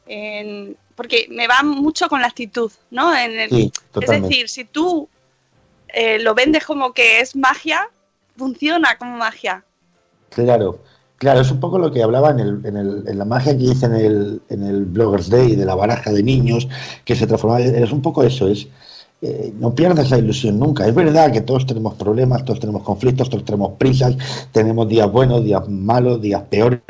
[0.07, 0.77] en...
[0.95, 3.15] Porque me va mucho con la actitud, ¿no?
[3.17, 3.71] En el- Sí,
[4.01, 5.09] es decir, si tú
[5.87, 7.87] eh, lo vendes como que es magia,
[8.37, 9.63] funciona como magia.
[10.29, 10.79] Claro,
[11.17, 13.63] claro, es un poco lo que hablaba en, el, en, el, en la magia que
[13.63, 16.67] hice en el, en el Bloggers Day de la baraja de niños
[17.05, 17.61] que se transformaba.
[17.63, 18.67] Es un poco eso, es
[19.59, 20.87] no pierdas la ilusión nunca.
[20.87, 24.17] Es verdad que todos tenemos problemas, todos tenemos conflictos, todos tenemos prisas,
[24.51, 26.81] tenemos días buenos, días malos, días peores,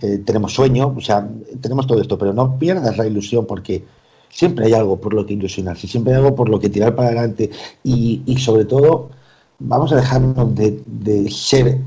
[0.00, 1.26] eh, tenemos sueño, o sea,
[1.60, 3.84] tenemos todo esto, pero no pierdas la ilusión porque
[4.28, 7.08] siempre hay algo por lo que ilusionarse, siempre hay algo por lo que tirar para
[7.08, 7.50] adelante
[7.82, 9.10] y, y sobre todo
[9.58, 11.78] vamos a dejarnos de, de ser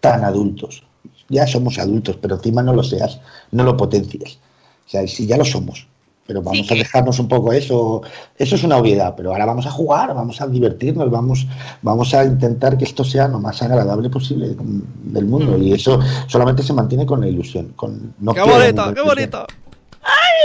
[0.00, 0.82] tan adultos.
[1.28, 3.20] Ya somos adultos, pero encima no lo seas,
[3.50, 4.38] no lo potencies.
[4.86, 5.86] O sea, si ya lo somos,
[6.32, 8.00] pero vamos Sí, a dejarnos un poco eso.
[8.38, 11.46] Eso es una obviedad, pero ahora vamos a jugar, vamos a divertirnos, vamos,
[11.82, 15.58] vamos a intentar que esto sea lo más agradable posible mm, del mundo.
[15.58, 17.74] Y eso solamente se mantiene con la ilusión.
[17.76, 19.46] Con, no ¡Qué quiero bonito, qué bonito!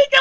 [0.09, 0.17] ¡Qué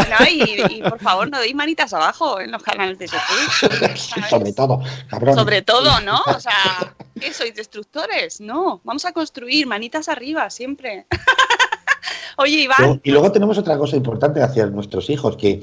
[0.00, 0.18] bonita!
[0.18, 3.70] No, y, y, por favor, no deis manitas abajo en los canales de YouTube.
[3.96, 4.30] ¿sabes?
[4.30, 5.34] Sobre todo, cabrón.
[5.34, 6.20] Sobre todo, ¿no?
[6.26, 8.40] O sea, ¿qué sois destructores?
[8.40, 11.06] No, vamos a construir manitas arriba siempre.
[12.38, 15.62] Oye, Iván, Luego- y luego tenemos otra cosa importante hacia nuestros hijos, que,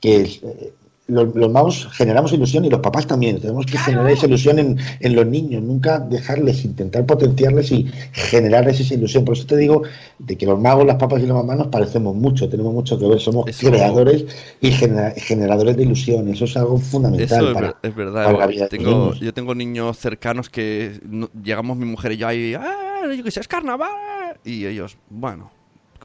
[0.00, 0.72] que eh,
[1.08, 3.40] los, los magos generamos ilusión y los papás también.
[3.40, 8.80] Tenemos que generar esa ilusión en, en los niños, nunca dejarles, intentar potenciarles y generarles
[8.80, 9.24] esa ilusión.
[9.24, 9.82] Por eso te digo
[10.18, 13.06] de que los magos, las papas y las mamás nos parecemos mucho, tenemos mucho que
[13.06, 14.24] ver, somos Eso- creadores
[14.60, 16.26] y genera- generadores de ilusión.
[16.28, 18.24] Eso es algo fundamental Eso es, para, ver- es verdad.
[18.24, 22.12] para la vida de los tengo, yo tengo niños cercanos que no- llegamos mi mujer
[22.12, 24.40] y yo ahí, "Ah, yo qué sé, es carnaval.
[24.44, 25.52] Y ellos, bueno.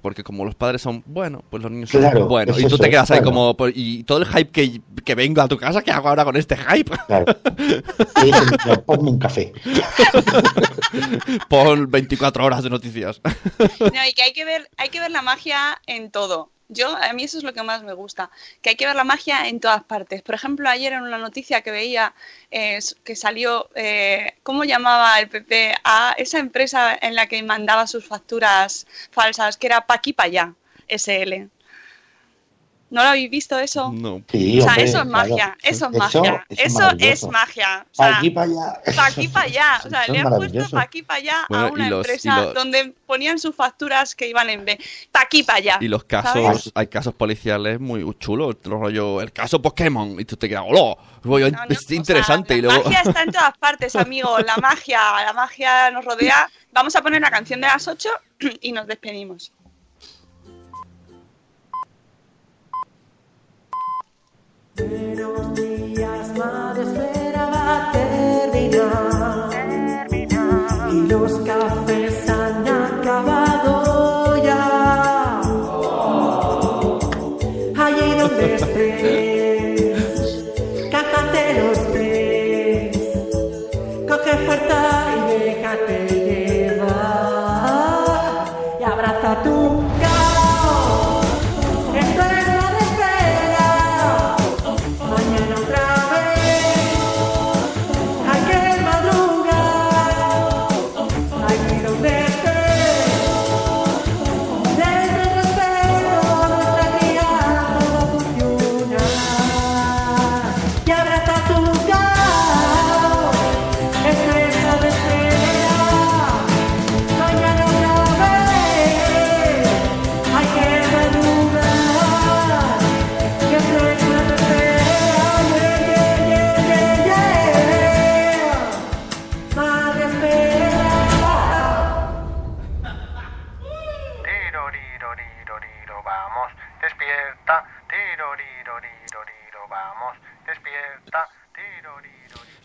[0.01, 2.57] Porque como los padres son bueno, pues los niños son Claro, buenos.
[2.57, 3.31] es Y tú eso, te quedas ahí claro.
[3.31, 6.25] como, pues, y todo el hype que, que vengo a tu casa, ¿qué hago ahora
[6.25, 6.91] con este hype?
[7.07, 7.25] Claro.
[8.21, 9.53] Y dicen, "No, ponme un café.
[11.49, 13.21] Pon 24 horas de noticias.
[13.79, 16.51] no, y que hay que ver, hay que ver la magia en todo.
[16.73, 19.03] Yo, a mí eso es lo que más me gusta, que hay que ver la
[19.03, 20.21] magia en todas partes.
[20.21, 22.13] Por ejemplo, ayer en una noticia que veía
[22.49, 27.87] eh, que salió, eh, ¿cómo llamaba el PP a esa empresa en la que mandaba
[27.87, 30.55] sus facturas falsas, que era pa' aquí pa' allá,
[30.87, 31.49] SL?
[32.91, 33.89] ¿No lo habéis visto eso?
[33.93, 34.21] No.
[34.29, 35.53] Sí, o sea, hombre, eso es magia, claro.
[35.63, 37.85] eso es Eso magia, es eso es magia.
[37.93, 38.81] O Pa' sea, aquí para allá.
[38.95, 39.81] pa' aquí para allá.
[39.85, 40.69] O sea, le han puesto maravilloso.
[40.75, 44.27] pa' aquí para allá Bueno, a una los- empresa los- donde ponían sus facturas que
[44.27, 44.77] iban en B.
[45.11, 45.77] Pa' aquí para allá.
[45.79, 46.71] Y los casos, ¿sabes?
[46.75, 48.57] hay casos policiales muy chulos.
[48.63, 50.19] Rollo, el caso Pokémon.
[50.19, 50.95] Y tú te quedas, ¡hola!
[51.23, 52.49] No, no, es o interesante.
[52.49, 52.83] sea, y la luego.
[52.89, 54.37] magia está en todas partes, amigo.
[54.39, 56.49] La magia, la magia nos rodea.
[56.73, 58.09] Vamos a poner la canción de las 8
[58.59, 59.53] y nos despedimos.
[64.77, 69.49] Buenos días, madre espera va a terminar.
[70.93, 73.80] Y los cafés han acabado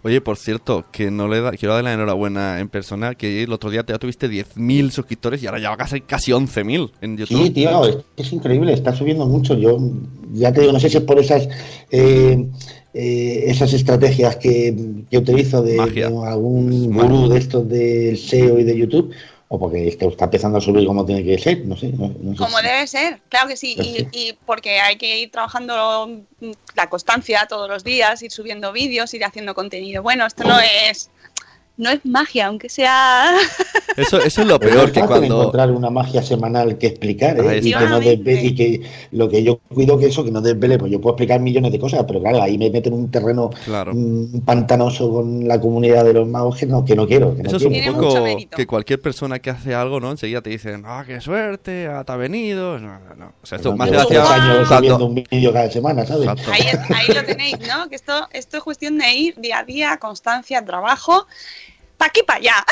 [0.06, 3.52] Oye, por cierto, que no le da, quiero darle la enhorabuena en persona, que el
[3.52, 7.42] otro día ya tuviste 10.000 suscriptores y ahora ya va casi, casi 11.000 en YouTube.
[7.42, 9.58] Sí, tío, es, es increíble, está subiendo mucho.
[9.58, 9.80] Yo
[10.32, 11.48] ya te digo, no sé si es por esas
[11.90, 12.46] eh,
[12.94, 14.74] eh, esas estrategias que,
[15.10, 19.10] que utilizo de, algún gurú de estos del SEO y de YouTube,
[19.48, 21.88] o porque esto está empezando a subir como tiene que ser, no sé.
[21.92, 23.76] No, no sé Como si- debe ser, claro que sí.
[23.78, 24.08] Y, sí.
[24.12, 26.22] y porque hay que ir trabajando
[26.74, 30.02] la constancia todos los días, ir subiendo vídeos, ir haciendo contenido.
[30.02, 31.10] Bueno, esto no es,
[31.76, 33.34] no es magia, aunque sea.
[33.96, 35.40] Eso, eso es lo peor, es que cuando...
[35.40, 37.60] encontrar una magia semanal que explicar, ¿eh?
[37.62, 40.76] Y que no desvele, y que lo que yo cuido que eso, que no desvele,
[40.78, 43.48] pues yo puedo explicar millones de cosas, pero claro, ahí me meto en un terreno
[43.64, 43.92] Claro.
[44.44, 47.34] pantanoso con la comunidad de los magos que no, que no quiero.
[47.36, 47.92] Que no Eso es quiero.
[47.94, 48.24] un poco
[48.54, 50.10] que cualquier persona que hace algo, ¿no?
[50.10, 52.78] Enseguida te dicen, ah, qué suerte, ah, te ha venido.
[52.78, 53.32] No, no, no.
[53.42, 56.28] O sea, esto más gracias años subiendo un vídeo cada semana, ¿sabes?
[56.28, 56.52] Exacto.
[56.52, 57.88] Ahí, es- ahí lo tenéis, ¿no?
[57.88, 61.26] Que esto, esto es cuestión de ir día a día, constancia, trabajo,
[61.96, 62.64] pa' aquí, para allá.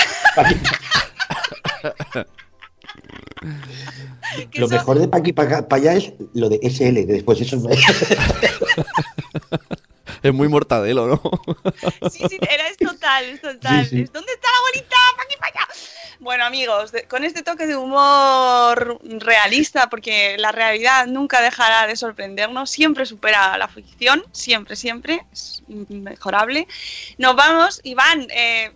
[4.55, 7.57] Lo mejor de pa' aquí para allá es lo de SL, que después eso
[10.23, 11.21] Es muy mortadelo, ¿no?
[12.11, 13.85] Sí, sí, era es total, es total.
[13.85, 14.03] Sí, sí.
[14.03, 14.97] Es, ¿Dónde está la bolita?
[15.17, 15.69] Pa' aquí, pa' allá.
[16.21, 21.97] Bueno, amigos, de- con este toque de humor realista, porque la realidad nunca dejará de
[21.97, 26.67] sorprendernos, siempre supera la ficción, siempre, siempre, es inmejorable.
[27.19, 28.73] Nos vamos, Iván, eh,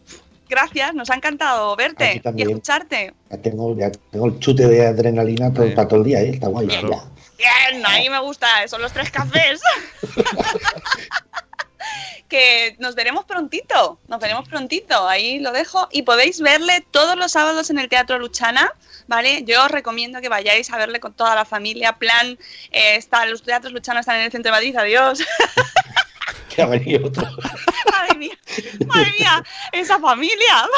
[0.49, 3.15] gracias, nos ha encantado verte y escucharte.
[3.31, 6.31] Ya tengo, ya tengo el chute de adrenalina para todo el día, ¿eh?
[6.31, 6.67] Está guay.
[6.67, 6.89] Claro.
[6.91, 7.05] ya.
[7.39, 9.61] Bien, ahí me gusta, son los tres cafés.
[12.29, 15.89] que nos veremos prontito, nos veremos prontito, ahí lo dejo.
[15.91, 18.73] Y podéis verle todos los sábados en el Teatro Luchana,
[19.07, 19.45] ¿vale?
[19.45, 21.95] Yo os recomiendo que vayáis a verle con toda la familia.
[21.95, 22.39] Plan,
[22.71, 25.21] eh, está, los teatros Luchana están en el centro de Madrid, adiós.
[26.59, 27.23] Que ha venido otro.
[27.93, 28.37] madre mía,
[28.89, 30.69] madre mía, esa familia.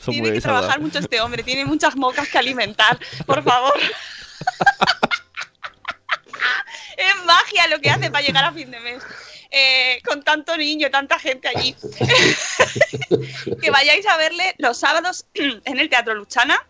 [0.00, 3.78] Son tiene que trabajar mucho este hombre, tiene muchas mocas que alimentar, por favor.
[6.96, 9.02] es magia lo que hace para llegar a fin de mes.
[9.50, 11.76] Eh, con tanto niño, tanta gente allí.
[13.60, 16.66] que vayáis a verle los sábados en el Teatro Luchana.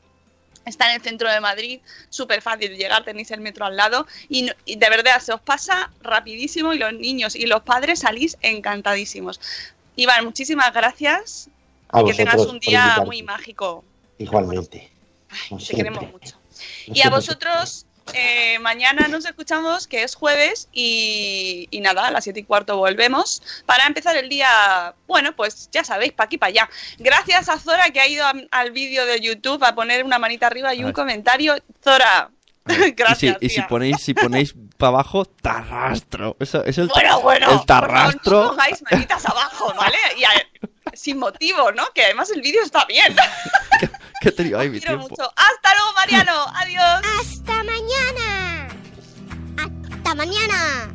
[0.65, 4.07] Está en el centro de Madrid, súper fácil de llegar, tenéis el metro al lado
[4.29, 8.01] y, no- y de verdad se os pasa rapidísimo y los niños y los padres
[8.01, 9.41] salís encantadísimos.
[9.97, 11.49] Iván, muchísimas gracias
[11.91, 13.85] A y que tengas un día muy mágico.
[14.19, 14.91] Igualmente.
[15.69, 16.37] Te queremos mucho.
[16.87, 22.25] Y a vosotros, eh, mañana nos escuchamos, que es jueves, y, y nada, a las
[22.25, 26.49] 7 y cuarto volvemos para empezar el día, bueno, pues ya sabéis, para aquí, para
[26.51, 26.71] allá.
[26.99, 30.47] Gracias a Zora que ha ido a- al vídeo de YouTube a poner una manita
[30.47, 31.57] arriba y un comentario.
[31.83, 32.31] Zora,
[32.97, 33.37] gracias.
[33.41, 36.37] y si, y si ponéis, si ponéis para abajo, tarrastro.
[36.41, 38.43] Eso es el, Bueno, bueno, el tarrastro.
[38.45, 39.99] no pongáis manitas abajo, ¿vale?
[40.19, 40.31] Y a-
[40.95, 41.85] sin motivo, ¿no?
[41.95, 43.15] Que además el vídeo está bien.
[44.25, 44.31] ahí
[44.69, 45.09] Os mi quiero tiempo.
[45.11, 45.23] mucho.
[45.37, 46.47] Hasta luego, Mariano.
[46.55, 47.03] Adiós.
[47.21, 48.69] ¡Hasta mañana!
[49.59, 50.95] ¡Hasta mañana!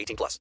[0.00, 0.38] 18 plus.